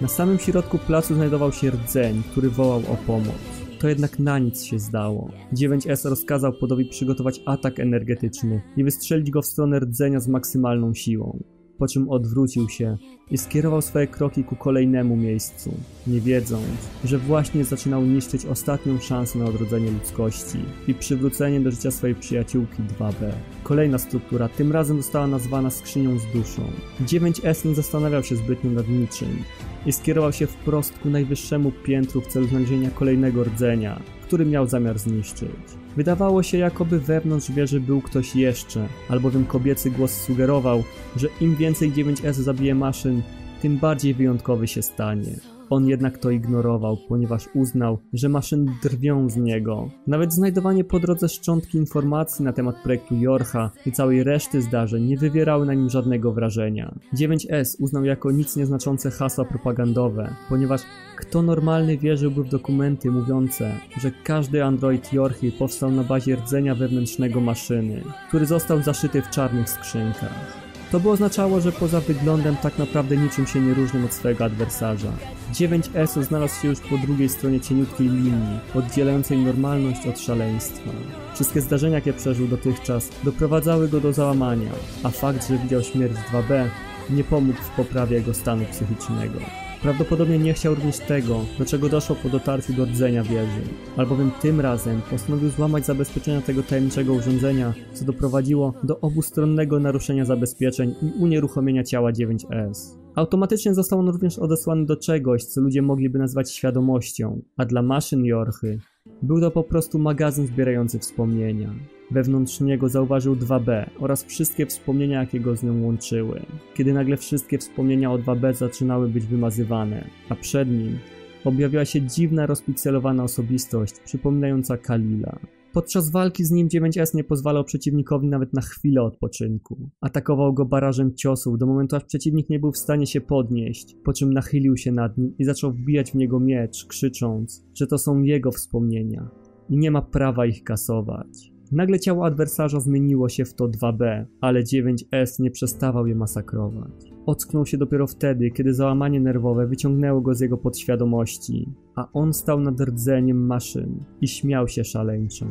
Na 0.00 0.08
samym 0.08 0.38
środku 0.38 0.78
placu 0.78 1.14
znajdował 1.14 1.52
się 1.52 1.70
rdzeń, 1.70 2.22
który 2.30 2.50
wołał 2.50 2.78
o 2.78 2.96
pomoc. 3.06 3.34
to 3.78 3.88
jednak 3.88 4.18
na 4.18 4.38
nic 4.38 4.64
się 4.64 4.78
zdało. 4.78 5.30
9S 5.52 6.08
rozkazał 6.08 6.52
podowi 6.52 6.84
przygotować 6.84 7.40
atak 7.46 7.80
energetyczny 7.80 8.62
i 8.76 8.84
wystrzelić 8.84 9.30
go 9.30 9.42
w 9.42 9.46
stronę 9.46 9.80
rdzenia 9.80 10.20
z 10.20 10.28
maksymalną 10.28 10.94
siłą 10.94 11.42
po 11.78 11.88
czym 11.88 12.08
odwrócił 12.08 12.68
się 12.68 12.96
i 13.30 13.38
skierował 13.38 13.82
swoje 13.82 14.06
kroki 14.06 14.44
ku 14.44 14.56
kolejnemu 14.56 15.16
miejscu, 15.16 15.74
nie 16.06 16.20
wiedząc, 16.20 16.64
że 17.04 17.18
właśnie 17.18 17.64
zaczynał 17.64 18.02
niszczyć 18.02 18.46
ostatnią 18.46 18.98
szansę 18.98 19.38
na 19.38 19.44
odrodzenie 19.44 19.90
ludzkości 19.90 20.58
i 20.88 20.94
przywrócenie 20.94 21.60
do 21.60 21.70
życia 21.70 21.90
swojej 21.90 22.16
przyjaciółki 22.16 22.82
2B. 22.82 23.32
Kolejna 23.62 23.98
struktura, 23.98 24.48
tym 24.48 24.72
razem 24.72 24.96
została 24.96 25.26
nazwana 25.26 25.70
skrzynią 25.70 26.18
z 26.18 26.26
duszą. 26.32 26.62
9S 27.06 27.68
nie 27.68 27.74
zastanawiał 27.74 28.22
się 28.22 28.36
zbytnio 28.36 28.70
nad 28.70 28.88
niczym 28.88 29.38
i 29.86 29.92
skierował 29.92 30.32
się 30.32 30.46
wprost 30.46 30.98
ku 30.98 31.10
najwyższemu 31.10 31.72
piętru 31.84 32.20
w 32.20 32.26
celu 32.26 32.46
znalezienia 32.46 32.90
kolejnego 32.90 33.44
rdzenia, 33.44 34.00
który 34.22 34.46
miał 34.46 34.66
zamiar 34.66 34.98
zniszczyć. 34.98 35.77
Wydawało 35.98 36.42
się, 36.42 36.58
jakoby 36.58 37.00
wewnątrz 37.00 37.50
wieży 37.50 37.80
był 37.80 38.00
ktoś 38.00 38.36
jeszcze, 38.36 38.88
albowiem 39.08 39.44
kobiecy 39.44 39.90
głos 39.90 40.12
sugerował, 40.12 40.84
że 41.16 41.28
im 41.40 41.56
więcej 41.56 41.92
9S 41.92 42.32
zabije 42.32 42.74
maszyn, 42.74 43.22
tym 43.62 43.76
bardziej 43.78 44.14
wyjątkowy 44.14 44.68
się 44.68 44.82
stanie. 44.82 45.57
On 45.70 45.86
jednak 45.86 46.18
to 46.18 46.30
ignorował, 46.30 46.96
ponieważ 47.08 47.48
uznał, 47.54 47.98
że 48.12 48.28
maszyny 48.28 48.72
drwią 48.82 49.30
z 49.30 49.36
niego. 49.36 49.90
Nawet 50.06 50.32
znajdowanie 50.32 50.84
po 50.84 51.00
drodze 51.00 51.28
szczątki 51.28 51.78
informacji 51.78 52.44
na 52.44 52.52
temat 52.52 52.82
projektu 52.82 53.14
Jorcha 53.14 53.70
i 53.86 53.92
całej 53.92 54.24
reszty 54.24 54.62
zdarzeń 54.62 55.04
nie 55.04 55.16
wywierały 55.16 55.66
na 55.66 55.74
nim 55.74 55.90
żadnego 55.90 56.32
wrażenia. 56.32 56.94
9S 57.14 57.76
uznał 57.80 58.04
jako 58.04 58.30
nic 58.30 58.56
nieznaczące 58.56 59.10
hasła 59.10 59.44
propagandowe, 59.44 60.34
ponieważ 60.48 60.80
kto 61.16 61.42
normalny 61.42 61.98
wierzyłby 61.98 62.44
w 62.44 62.48
dokumenty 62.48 63.10
mówiące, 63.10 63.72
że 64.00 64.10
każdy 64.24 64.64
android 64.64 65.12
Jorchy 65.12 65.52
powstał 65.52 65.90
na 65.90 66.04
bazie 66.04 66.36
rdzenia 66.36 66.74
wewnętrznego 66.74 67.40
maszyny, 67.40 68.02
który 68.28 68.46
został 68.46 68.82
zaszyty 68.82 69.22
w 69.22 69.30
czarnych 69.30 69.70
skrzynkach. 69.70 70.67
To 70.92 71.00
by 71.00 71.10
oznaczało, 71.10 71.60
że 71.60 71.72
poza 71.72 72.00
wyglądem 72.00 72.56
tak 72.56 72.78
naprawdę 72.78 73.16
niczym 73.16 73.46
się 73.46 73.60
nie 73.60 73.74
różnił 73.74 74.04
od 74.04 74.12
swojego 74.12 74.44
adwersarza. 74.44 75.12
9S 75.52 76.22
znalazł 76.22 76.62
się 76.62 76.68
już 76.68 76.80
po 76.80 76.98
drugiej 76.98 77.28
stronie 77.28 77.60
cieniutkiej 77.60 78.08
linii, 78.08 78.58
oddzielającej 78.74 79.38
normalność 79.38 80.06
od 80.06 80.20
szaleństwa. 80.20 80.90
Wszystkie 81.34 81.60
zdarzenia, 81.60 81.94
jakie 81.94 82.12
przeżył 82.12 82.48
dotychczas, 82.48 83.08
doprowadzały 83.24 83.88
go 83.88 84.00
do 84.00 84.12
załamania, 84.12 84.70
a 85.02 85.10
fakt, 85.10 85.48
że 85.48 85.58
widział 85.58 85.82
śmierć 85.82 86.14
2B, 86.32 86.68
nie 87.10 87.24
pomógł 87.24 87.58
w 87.58 87.76
poprawie 87.76 88.16
jego 88.16 88.34
stanu 88.34 88.64
psychicznego. 88.64 89.38
Prawdopodobnie 89.82 90.38
nie 90.38 90.54
chciał 90.54 90.74
również 90.74 90.98
tego, 90.98 91.40
do 91.58 91.64
czego 91.64 91.88
doszło 91.88 92.16
po 92.16 92.28
dotarciu 92.28 92.72
do 92.72 92.84
rdzenia 92.84 93.22
wieży, 93.22 93.60
albowiem 93.96 94.30
tym 94.42 94.60
razem 94.60 95.00
postanowił 95.10 95.50
złamać 95.50 95.86
zabezpieczenia 95.86 96.40
tego 96.40 96.62
tajemniczego 96.62 97.12
urządzenia, 97.12 97.74
co 97.92 98.04
doprowadziło 98.04 98.74
do 98.84 99.00
obustronnego 99.00 99.80
naruszenia 99.80 100.24
zabezpieczeń 100.24 100.94
i 101.02 101.22
unieruchomienia 101.22 101.84
ciała 101.84 102.12
9S. 102.12 102.98
Automatycznie 103.14 103.74
został 103.74 103.98
on 103.98 104.08
również 104.08 104.38
odesłany 104.38 104.86
do 104.86 104.96
czegoś, 104.96 105.44
co 105.44 105.60
ludzie 105.60 105.82
mogliby 105.82 106.18
nazwać 106.18 106.52
świadomością, 106.52 107.42
a 107.56 107.64
dla 107.64 107.82
maszyn 107.82 108.24
Jorchy 108.24 108.78
był 109.22 109.40
to 109.40 109.50
po 109.50 109.62
prostu 109.62 109.98
magazyn 109.98 110.46
zbierający 110.46 110.98
wspomnienia. 110.98 111.74
Wewnątrz 112.10 112.60
niego 112.60 112.88
zauważył 112.88 113.36
2B 113.36 113.90
oraz 113.98 114.24
wszystkie 114.24 114.66
wspomnienia, 114.66 115.20
jakie 115.20 115.40
go 115.40 115.56
z 115.56 115.62
nią 115.62 115.82
łączyły. 115.82 116.42
Kiedy 116.74 116.92
nagle 116.92 117.16
wszystkie 117.16 117.58
wspomnienia 117.58 118.12
o 118.12 118.18
2B 118.18 118.54
zaczynały 118.54 119.08
być 119.08 119.26
wymazywane, 119.26 120.04
a 120.28 120.34
przed 120.34 120.68
nim 120.68 120.98
objawiła 121.44 121.84
się 121.84 122.02
dziwna, 122.02 122.46
rozpikselowana 122.46 123.24
osobistość, 123.24 123.94
przypominająca 124.04 124.78
Kalila. 124.78 125.38
Podczas 125.78 126.10
walki 126.10 126.44
z 126.44 126.50
nim 126.50 126.68
9S 126.68 127.14
nie 127.14 127.24
pozwalał 127.24 127.64
przeciwnikowi 127.64 128.28
nawet 128.28 128.54
na 128.54 128.60
chwilę 128.60 129.02
odpoczynku. 129.02 129.90
Atakował 130.00 130.54
go 130.54 130.64
barażem 130.64 131.14
ciosów 131.14 131.58
do 131.58 131.66
momentu, 131.66 131.96
aż 131.96 132.04
przeciwnik 132.04 132.50
nie 132.50 132.58
był 132.58 132.72
w 132.72 132.78
stanie 132.78 133.06
się 133.06 133.20
podnieść, 133.20 133.96
po 134.04 134.12
czym 134.12 134.32
nachylił 134.32 134.76
się 134.76 134.92
nad 134.92 135.18
nim 135.18 135.34
i 135.38 135.44
zaczął 135.44 135.72
wbijać 135.72 136.10
w 136.10 136.14
niego 136.14 136.40
miecz, 136.40 136.86
krzycząc, 136.86 137.64
że 137.74 137.86
to 137.86 137.98
są 137.98 138.22
jego 138.22 138.52
wspomnienia 138.52 139.28
i 139.70 139.76
nie 139.76 139.90
ma 139.90 140.02
prawa 140.02 140.46
ich 140.46 140.64
kasować. 140.64 141.57
Nagle 141.72 142.00
ciało 142.00 142.26
adwersarza 142.26 142.80
zmieniło 142.80 143.28
się 143.28 143.44
w 143.44 143.54
to 143.54 143.68
2B, 143.68 144.24
ale 144.40 144.62
9S 144.62 145.40
nie 145.40 145.50
przestawał 145.50 146.06
je 146.06 146.14
masakrować. 146.14 147.12
Ocknął 147.26 147.66
się 147.66 147.78
dopiero 147.78 148.06
wtedy, 148.06 148.50
kiedy 148.50 148.74
załamanie 148.74 149.20
nerwowe 149.20 149.66
wyciągnęło 149.66 150.20
go 150.20 150.34
z 150.34 150.40
jego 150.40 150.58
podświadomości, 150.58 151.68
a 151.96 152.08
on 152.12 152.32
stał 152.32 152.60
nad 152.60 152.80
rdzeniem 152.80 153.46
maszyn 153.46 154.04
i 154.20 154.28
śmiał 154.28 154.68
się 154.68 154.84
szaleńczo. 154.84 155.46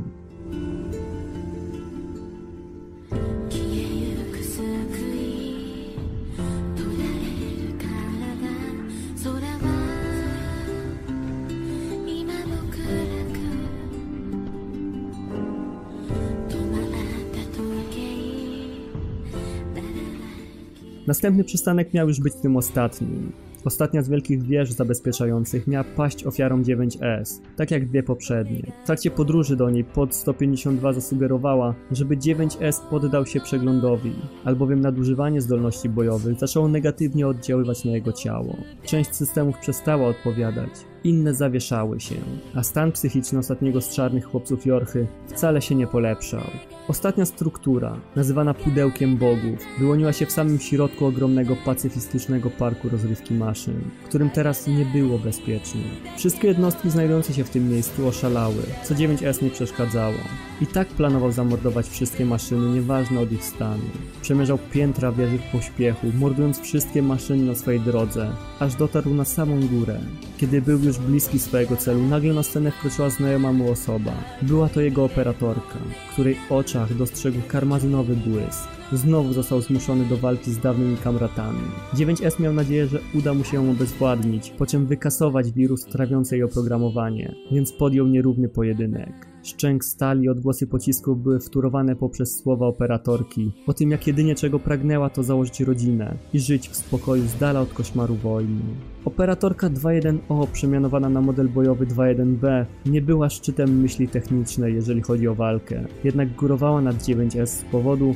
Następny 21.07 21.43
przystanek 21.43 21.93
miał 21.93 22.07
już 22.07 22.19
być 22.19 22.33
tym 22.35 22.57
ostatnim. 22.57 23.31
Ostatnia 23.65 24.01
z 24.01 24.09
wielkich 24.09 24.43
wież 24.43 24.71
zabezpieczających 24.71 25.67
miała 25.67 25.83
paść 25.83 26.25
ofiarą 26.25 26.61
9S, 26.61 27.41
tak 27.55 27.71
jak 27.71 27.87
dwie 27.87 28.03
poprzednie. 28.03 28.71
W 28.83 28.85
trakcie 28.85 29.11
podróży 29.11 29.55
do 29.55 29.69
niej 29.69 29.83
pod 29.83 30.15
152 30.15 30.93
zasugerowała, 30.93 31.75
żeby 31.91 32.17
9S 32.17 32.89
poddał 32.89 33.25
się 33.25 33.39
przeglądowi, 33.39 34.11
albowiem 34.45 34.81
nadużywanie 34.81 35.41
zdolności 35.41 35.89
bojowych 35.89 36.39
zaczęło 36.39 36.67
negatywnie 36.67 37.27
oddziaływać 37.27 37.85
na 37.85 37.91
jego 37.91 38.13
ciało. 38.13 38.55
Część 38.85 39.15
systemów 39.15 39.57
przestała 39.57 40.07
odpowiadać, 40.07 40.69
inne 41.03 41.33
zawieszały 41.33 41.99
się, 41.99 42.15
a 42.55 42.63
stan 42.63 42.91
psychiczny 42.91 43.39
ostatniego 43.39 43.81
z 43.81 43.89
czarnych 43.89 44.25
chłopców 44.25 44.65
Jorchy 44.65 45.07
wcale 45.27 45.61
się 45.61 45.75
nie 45.75 45.87
polepszał. 45.87 46.43
Ostatnia 46.87 47.25
struktura, 47.25 47.99
nazywana 48.15 48.53
pudełkiem 48.53 49.17
bogów, 49.17 49.59
wyłoniła 49.79 50.13
się 50.13 50.25
w 50.25 50.31
samym 50.31 50.59
środku 50.59 51.05
ogromnego 51.05 51.55
pacyfistycznego 51.65 52.49
parku 52.49 52.89
rozrywki 52.89 53.33
maszyn, 53.33 53.81
którym 54.05 54.29
teraz 54.29 54.67
nie 54.67 54.85
było 54.85 55.19
bezpiecznie. 55.19 55.81
Wszystkie 56.17 56.47
jednostki 56.47 56.89
znajdujące 56.89 57.33
się 57.33 57.43
w 57.43 57.49
tym 57.49 57.69
miejscu 57.69 58.07
oszalały, 58.07 58.63
co 58.83 58.95
9S 58.95 59.43
nie 59.43 59.49
przeszkadzało. 59.49 60.15
I 60.61 60.67
tak 60.67 60.87
planował 60.87 61.31
zamordować 61.31 61.89
wszystkie 61.89 62.25
maszyny, 62.25 62.69
nieważne 62.69 63.19
od 63.19 63.31
ich 63.31 63.43
stanu. 63.43 63.83
Przemierzał 64.21 64.57
piętra 64.71 65.11
wieży 65.11 65.37
w 65.37 65.51
pośpiechu, 65.51 66.07
mordując 66.19 66.59
wszystkie 66.59 67.01
maszyny 67.01 67.43
na 67.43 67.55
swojej 67.55 67.79
drodze, 67.79 68.31
aż 68.59 68.75
dotarł 68.75 69.13
na 69.13 69.25
samą 69.25 69.67
górę. 69.67 69.99
Kiedy 70.37 70.61
był 70.61 70.79
już 70.87 70.97
bliski 70.97 71.39
swojego 71.39 71.75
celu, 71.75 72.03
nagle 72.03 72.33
na 72.33 72.43
scenę 72.43 72.71
wkroczyła 72.71 73.09
znajoma 73.09 73.51
mu 73.51 73.71
osoba. 73.71 74.11
Była 74.41 74.69
to 74.69 74.81
jego 74.81 75.03
operatorka, 75.05 75.79
której 76.11 76.37
oczach 76.49 76.93
dostrzegł 76.93 77.41
karmazynowy 77.47 78.15
błysk. 78.15 78.76
Znowu 78.93 79.33
został 79.33 79.61
zmuszony 79.61 80.05
do 80.05 80.17
walki 80.17 80.51
z 80.51 80.59
dawnymi 80.59 80.97
kamratami. 80.97 81.59
9S 81.95 82.39
miał 82.39 82.53
nadzieję, 82.53 82.87
że 82.87 82.99
uda 83.15 83.33
mu 83.33 83.43
się 83.43 83.57
ją 83.57 83.71
obezwładnić, 83.71 84.49
po 84.49 84.65
czym 84.65 84.85
wykasować 84.85 85.51
wirus 85.51 85.85
trawiący 85.85 86.35
jej 86.35 86.43
oprogramowanie, 86.43 87.35
więc 87.51 87.73
podjął 87.73 88.07
nierówny 88.07 88.49
pojedynek. 88.49 89.27
Szczęk 89.43 89.85
stali, 89.85 90.29
odgłosy 90.29 90.67
pocisków 90.67 91.23
były 91.23 91.39
wturowane 91.39 91.95
poprzez 91.95 92.39
słowa 92.39 92.67
operatorki 92.67 93.51
o 93.67 93.73
tym, 93.73 93.91
jak 93.91 94.07
jedynie 94.07 94.35
czego 94.35 94.59
pragnęła 94.59 95.09
to 95.09 95.23
założyć 95.23 95.59
rodzinę 95.59 96.17
i 96.33 96.39
żyć 96.39 96.69
w 96.69 96.75
spokoju 96.75 97.23
z 97.27 97.35
dala 97.35 97.61
od 97.61 97.73
koszmaru 97.73 98.15
wojny. 98.15 98.61
Operatorka 99.05 99.69
2.1O, 99.69 100.47
przemianowana 100.47 101.09
na 101.09 101.21
model 101.21 101.49
bojowy 101.49 101.85
2.1B, 101.85 102.65
nie 102.85 103.01
była 103.01 103.29
szczytem 103.29 103.81
myśli 103.81 104.07
technicznej, 104.07 104.73
jeżeli 104.73 105.01
chodzi 105.01 105.27
o 105.27 105.35
walkę, 105.35 105.85
jednak 106.03 106.35
górowała 106.35 106.81
nad 106.81 106.95
9S 106.95 107.45
z 107.45 107.63
powodu, 107.63 108.15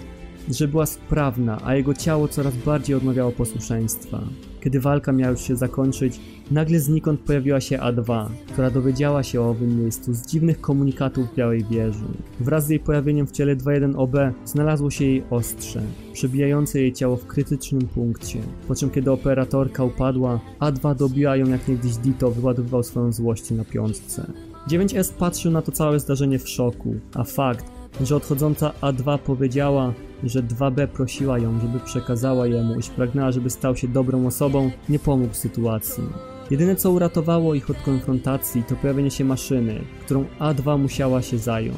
że 0.49 0.67
była 0.67 0.85
sprawna, 0.85 1.59
a 1.63 1.75
jego 1.75 1.93
ciało 1.93 2.27
coraz 2.27 2.57
bardziej 2.57 2.95
odmawiało 2.95 3.31
posłuszeństwa. 3.31 4.21
Kiedy 4.61 4.79
walka 4.79 5.11
miała 5.11 5.31
już 5.31 5.41
się 5.41 5.55
zakończyć, 5.55 6.19
nagle 6.51 6.79
znikąd 6.79 7.19
pojawiła 7.19 7.61
się 7.61 7.77
A2, 7.77 8.29
która 8.53 8.71
dowiedziała 8.71 9.23
się 9.23 9.41
o 9.41 9.49
owym 9.49 9.81
miejscu 9.81 10.13
z 10.13 10.25
dziwnych 10.25 10.61
komunikatów 10.61 11.35
Białej 11.35 11.63
Wieży. 11.63 12.05
Wraz 12.39 12.65
z 12.65 12.69
jej 12.69 12.79
pojawieniem 12.79 13.27
w 13.27 13.31
ciele 13.31 13.55
2.1OB 13.55 14.31
znalazło 14.45 14.91
się 14.91 15.05
jej 15.05 15.23
ostrze, 15.29 15.81
przebijające 16.13 16.79
jej 16.79 16.93
ciało 16.93 17.17
w 17.17 17.27
krytycznym 17.27 17.87
punkcie. 17.87 18.39
Po 18.67 18.75
czym 18.75 18.89
kiedy 18.89 19.11
operatorka 19.11 19.83
upadła, 19.83 20.39
A2 20.59 20.95
dobiła 20.95 21.35
ją 21.35 21.47
jak 21.47 21.67
niegdyś 21.67 21.97
Dito 21.97 22.31
wyładowywał 22.31 22.83
swoją 22.83 23.11
złość 23.11 23.51
na 23.51 23.65
piątce. 23.65 24.31
9S 24.67 25.13
patrzył 25.13 25.51
na 25.51 25.61
to 25.61 25.71
całe 25.71 25.99
zdarzenie 25.99 26.39
w 26.39 26.49
szoku, 26.49 26.95
a 27.13 27.23
fakt, 27.23 27.65
że 28.01 28.15
odchodząca 28.15 28.71
A2 28.81 29.17
powiedziała, 29.17 29.93
że 30.23 30.43
2B 30.43 30.87
prosiła 30.87 31.39
ją, 31.39 31.59
żeby 31.59 31.79
przekazała 31.79 32.47
jemu, 32.47 32.79
iż 32.79 32.89
pragnęła, 32.89 33.31
żeby 33.31 33.49
stał 33.49 33.75
się 33.75 33.87
dobrą 33.87 34.27
osobą, 34.27 34.71
nie 34.89 34.99
pomógł 34.99 35.33
sytuacji. 35.33 36.03
Jedyne 36.51 36.75
co 36.75 36.91
uratowało 36.91 37.53
ich 37.53 37.69
od 37.69 37.77
konfrontacji 37.77 38.63
to 38.63 38.75
pojawienie 38.75 39.11
się 39.11 39.25
maszyny, 39.25 39.81
którą 40.05 40.25
A2 40.39 40.79
musiała 40.79 41.21
się 41.21 41.37
zająć. 41.37 41.77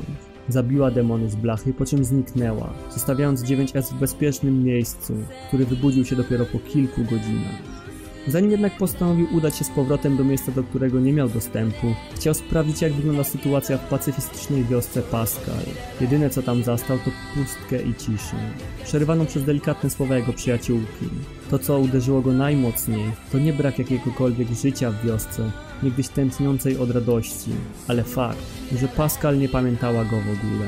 Zabiła 0.49 0.91
demony 0.91 1.29
z 1.29 1.35
blachy, 1.35 1.73
po 1.73 1.85
czym 1.85 2.05
zniknęła, 2.05 2.73
zostawiając 2.93 3.43
9S 3.43 3.93
w 3.93 3.99
bezpiecznym 3.99 4.63
miejscu, 4.63 5.13
który 5.47 5.65
wybudził 5.65 6.05
się 6.05 6.15
dopiero 6.15 6.45
po 6.45 6.59
kilku 6.59 7.01
godzinach. 7.01 7.82
Zanim 8.27 8.51
jednak 8.51 8.77
postanowił 8.77 9.27
udać 9.35 9.57
się 9.57 9.65
z 9.65 9.69
powrotem 9.69 10.17
do 10.17 10.23
miejsca, 10.23 10.51
do 10.51 10.63
którego 10.63 10.99
nie 10.99 11.13
miał 11.13 11.29
dostępu, 11.29 11.87
chciał 12.15 12.33
sprawdzić 12.33 12.81
jak 12.81 12.93
wygląda 12.93 13.23
sytuacja 13.23 13.77
w 13.77 13.89
pacyfistycznej 13.89 14.63
wiosce 14.63 15.01
Pascal. 15.01 15.63
Jedyne 16.01 16.29
co 16.29 16.41
tam 16.41 16.63
zastał 16.63 16.97
to 16.97 17.11
pustkę 17.35 17.81
i 17.81 17.95
ciszę, 17.95 18.35
przerywaną 18.83 19.25
przez 19.25 19.43
delikatne 19.43 19.89
słowa 19.89 20.17
jego 20.17 20.33
przyjaciółki. 20.33 21.09
To 21.49 21.59
co 21.59 21.79
uderzyło 21.79 22.21
go 22.21 22.33
najmocniej, 22.33 23.11
to 23.31 23.39
nie 23.39 23.53
brak 23.53 23.79
jakiegokolwiek 23.79 24.47
życia 24.51 24.91
w 24.91 25.05
wiosce, 25.05 25.51
niegdyś 25.83 26.07
tętniącej 26.07 26.77
od 26.77 26.91
radości, 26.91 27.51
ale 27.87 28.03
fakt, 28.03 28.39
że 28.79 28.87
Pascal 28.87 29.39
nie 29.39 29.49
pamiętała 29.49 30.05
go 30.05 30.17
w 30.17 30.37
ogóle. 30.37 30.67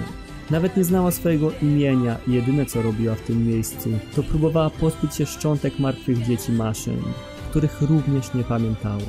Nawet 0.50 0.78
nie 0.78 0.84
znała 0.84 1.12
swojego 1.12 1.52
imienia 1.62 2.18
i 2.28 2.32
jedyne 2.32 2.66
co 2.66 2.82
robiła 2.82 3.16
w 3.16 3.22
tym 3.22 3.48
miejscu, 3.48 3.90
to 4.16 4.24
próbowała 4.24 4.70
pozbyć 4.70 5.16
się 5.16 5.26
szczątek 5.26 5.80
martwych 5.80 6.26
dzieci 6.26 6.52
maszyn 6.52 7.02
których 7.56 7.82
również 7.82 8.34
nie 8.34 8.44
pamiętała. 8.44 9.02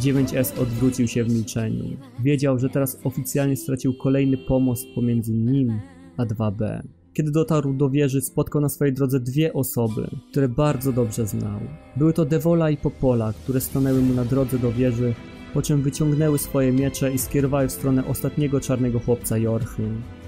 9S 0.00 0.62
odwrócił 0.62 1.08
się 1.08 1.24
w 1.24 1.32
milczeniu. 1.32 1.84
Wiedział, 2.20 2.58
że 2.58 2.68
teraz 2.68 2.98
oficjalnie 3.04 3.56
stracił 3.56 3.94
kolejny 3.94 4.38
pomost 4.38 4.86
pomiędzy 4.94 5.32
nim 5.32 5.80
a 6.16 6.26
2B. 6.26 6.82
Kiedy 7.12 7.30
dotarł 7.30 7.72
do 7.72 7.90
wieży, 7.90 8.20
spotkał 8.20 8.62
na 8.62 8.68
swojej 8.68 8.94
drodze 8.94 9.20
dwie 9.20 9.52
osoby, 9.52 10.10
które 10.30 10.48
bardzo 10.48 10.92
dobrze 10.92 11.26
znał. 11.26 11.60
Były 11.96 12.12
to 12.12 12.24
Devola 12.24 12.70
i 12.70 12.76
Popola, 12.76 13.32
które 13.32 13.60
stanęły 13.60 14.00
mu 14.00 14.14
na 14.14 14.24
drodze 14.24 14.58
do 14.58 14.72
wieży 14.72 15.14
po 15.54 15.62
czym 15.62 15.82
wyciągnęły 15.82 16.38
swoje 16.38 16.72
miecze 16.72 17.12
i 17.12 17.18
skierowały 17.18 17.68
w 17.68 17.72
stronę 17.72 18.06
ostatniego 18.06 18.60
czarnego 18.60 19.00
chłopca 19.00 19.38
Jorchy. 19.38 19.82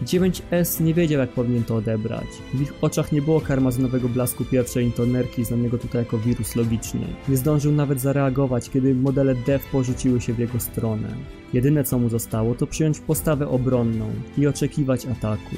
9S 0.05 0.81
nie 0.81 0.95
wiedział 0.95 1.21
jak 1.21 1.31
powinien 1.31 1.65
to 1.65 1.77
odebrać. 1.77 2.27
W 2.55 2.61
ich 2.61 2.75
oczach 2.81 3.13
nie 3.13 3.23
było 3.23 3.41
karmazynowego 3.41 4.09
blasku 4.09 4.45
pierwszej 4.45 4.85
intonerki 4.85 5.45
znanego 5.45 5.79
tutaj 5.79 6.03
jako 6.03 6.19
wirus 6.19 6.57
logiczny. 6.57 7.07
Nie 7.29 7.37
zdążył 7.37 7.73
nawet 7.73 8.01
zareagować, 8.01 8.71
kiedy 8.71 8.95
modele 8.95 9.35
DEV 9.35 9.65
porzuciły 9.73 10.21
się 10.21 10.33
w 10.33 10.39
jego 10.39 10.61
stronę. 10.61 11.09
Jedyne 11.53 11.85
co 11.85 11.99
mu 11.99 12.09
zostało 12.09 12.55
to 12.55 12.67
przyjąć 12.67 13.01
postawę 13.01 13.49
obronną 13.49 14.11
i 14.39 14.47
oczekiwać 14.47 15.07
ataku, 15.07 15.57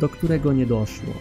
do 0.00 0.08
którego 0.08 0.52
nie 0.52 0.66
doszło. 0.66 1.12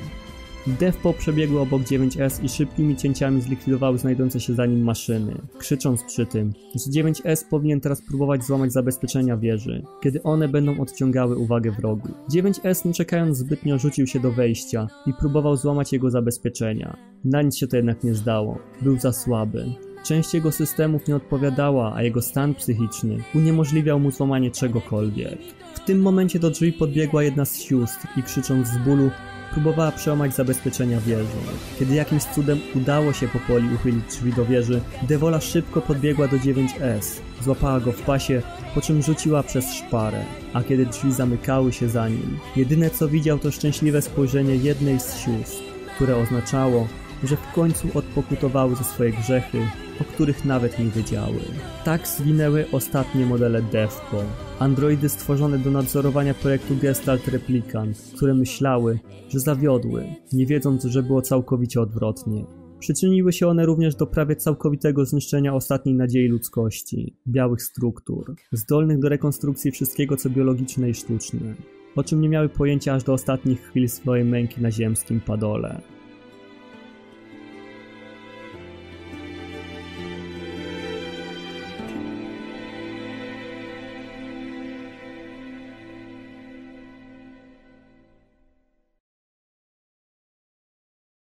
Defpo 0.67 1.13
przebiegły 1.13 1.59
obok 1.59 1.81
9S 1.81 2.43
i 2.43 2.49
szybkimi 2.49 2.95
cięciami 2.95 3.41
zlikwidowały 3.41 3.97
znajdujące 3.97 4.39
się 4.39 4.53
za 4.53 4.65
nim 4.65 4.83
maszyny, 4.83 5.35
krzycząc 5.57 6.03
przy 6.03 6.25
tym, 6.25 6.53
że 6.75 7.01
9S 7.01 7.45
powinien 7.49 7.81
teraz 7.81 8.01
próbować 8.01 8.43
złamać 8.43 8.73
zabezpieczenia 8.73 9.37
wieży, 9.37 9.83
kiedy 10.01 10.23
one 10.23 10.47
będą 10.47 10.79
odciągały 10.79 11.37
uwagę 11.37 11.71
wrogu. 11.71 12.07
9S 12.35 12.85
nie 12.85 12.93
czekając 12.93 13.37
zbytnio 13.37 13.79
rzucił 13.79 14.07
się 14.07 14.19
do 14.19 14.31
wejścia 14.31 14.87
i 15.05 15.13
próbował 15.13 15.55
złamać 15.55 15.93
jego 15.93 16.09
zabezpieczenia. 16.09 16.97
Na 17.23 17.41
nic 17.41 17.57
się 17.57 17.67
to 17.67 17.75
jednak 17.75 18.03
nie 18.03 18.15
zdało, 18.15 18.57
był 18.81 18.99
za 18.99 19.13
słaby. 19.13 19.65
Część 20.05 20.33
jego 20.33 20.51
systemów 20.51 21.07
nie 21.07 21.15
odpowiadała, 21.15 21.93
a 21.95 22.03
jego 22.03 22.21
stan 22.21 22.55
psychiczny 22.55 23.17
uniemożliwiał 23.35 23.99
mu 23.99 24.11
złamanie 24.11 24.51
czegokolwiek. 24.51 25.37
W 25.73 25.79
tym 25.79 26.01
momencie 26.01 26.39
do 26.39 26.49
drzwi 26.49 26.73
podbiegła 26.73 27.23
jedna 27.23 27.45
z 27.45 27.59
sióstr 27.59 28.07
i 28.17 28.23
krzycząc 28.23 28.67
z 28.67 28.77
bólu 28.77 29.09
próbowała 29.51 29.91
przełamać 29.91 30.35
zabezpieczenia 30.35 30.99
wieży. 30.99 31.27
Kiedy 31.79 31.95
jakimś 31.95 32.23
cudem 32.23 32.59
udało 32.75 33.13
się 33.13 33.27
Popoli 33.27 33.75
uchylić 33.75 34.05
drzwi 34.05 34.33
do 34.33 34.45
wieży, 34.45 34.81
Devola 35.07 35.41
szybko 35.41 35.81
podbiegła 35.81 36.27
do 36.27 36.37
9S, 36.37 37.21
złapała 37.41 37.79
go 37.79 37.91
w 37.91 38.01
pasie, 38.01 38.41
po 38.75 38.81
czym 38.81 39.01
rzuciła 39.01 39.43
przez 39.43 39.73
szparę, 39.73 40.25
a 40.53 40.63
kiedy 40.63 40.85
drzwi 40.85 41.13
zamykały 41.13 41.73
się 41.73 41.89
za 41.89 42.09
nim, 42.09 42.39
jedyne 42.55 42.89
co 42.89 43.07
widział 43.07 43.39
to 43.39 43.51
szczęśliwe 43.51 44.01
spojrzenie 44.01 44.55
jednej 44.55 44.99
z 44.99 45.17
sióstr, 45.17 45.63
które 45.95 46.17
oznaczało, 46.17 46.87
że 47.23 47.35
w 47.35 47.53
końcu 47.55 47.87
odpokutowały 47.93 48.75
za 48.75 48.83
swoje 48.83 49.11
grzechy, 49.11 49.59
o 50.01 50.03
których 50.03 50.45
nawet 50.45 50.79
nie 50.79 50.85
wiedziały. 50.85 51.39
Tak 51.85 52.07
zwinęły 52.07 52.65
ostatnie 52.71 53.25
modele 53.25 53.61
DEFCO, 53.61 54.23
androidy 54.61 55.09
stworzone 55.09 55.57
do 55.57 55.71
nadzorowania 55.71 56.33
projektu 56.33 56.75
Gestalt 56.81 57.27
Replicant, 57.27 58.11
które 58.15 58.33
myślały, 58.33 58.99
że 59.29 59.39
zawiodły, 59.39 60.05
nie 60.33 60.45
wiedząc, 60.45 60.83
że 60.83 61.03
było 61.03 61.21
całkowicie 61.21 61.81
odwrotnie. 61.81 62.45
Przyczyniły 62.79 63.33
się 63.33 63.47
one 63.47 63.65
również 63.65 63.95
do 63.95 64.07
prawie 64.07 64.35
całkowitego 64.35 65.05
zniszczenia 65.05 65.53
ostatniej 65.53 65.95
nadziei 65.95 66.27
ludzkości 66.27 67.15
białych 67.27 67.61
struktur, 67.61 68.35
zdolnych 68.51 68.99
do 68.99 69.09
rekonstrukcji 69.09 69.71
wszystkiego 69.71 70.17
co 70.17 70.29
biologiczne 70.29 70.89
i 70.89 70.93
sztuczne, 70.93 71.55
o 71.95 72.03
czym 72.03 72.21
nie 72.21 72.29
miały 72.29 72.49
pojęcia 72.49 72.93
aż 72.93 73.03
do 73.03 73.13
ostatnich 73.13 73.61
chwil 73.61 73.89
swojej 73.89 74.25
męki 74.25 74.61
na 74.61 74.71
ziemskim 74.71 75.19
padole. 75.19 75.81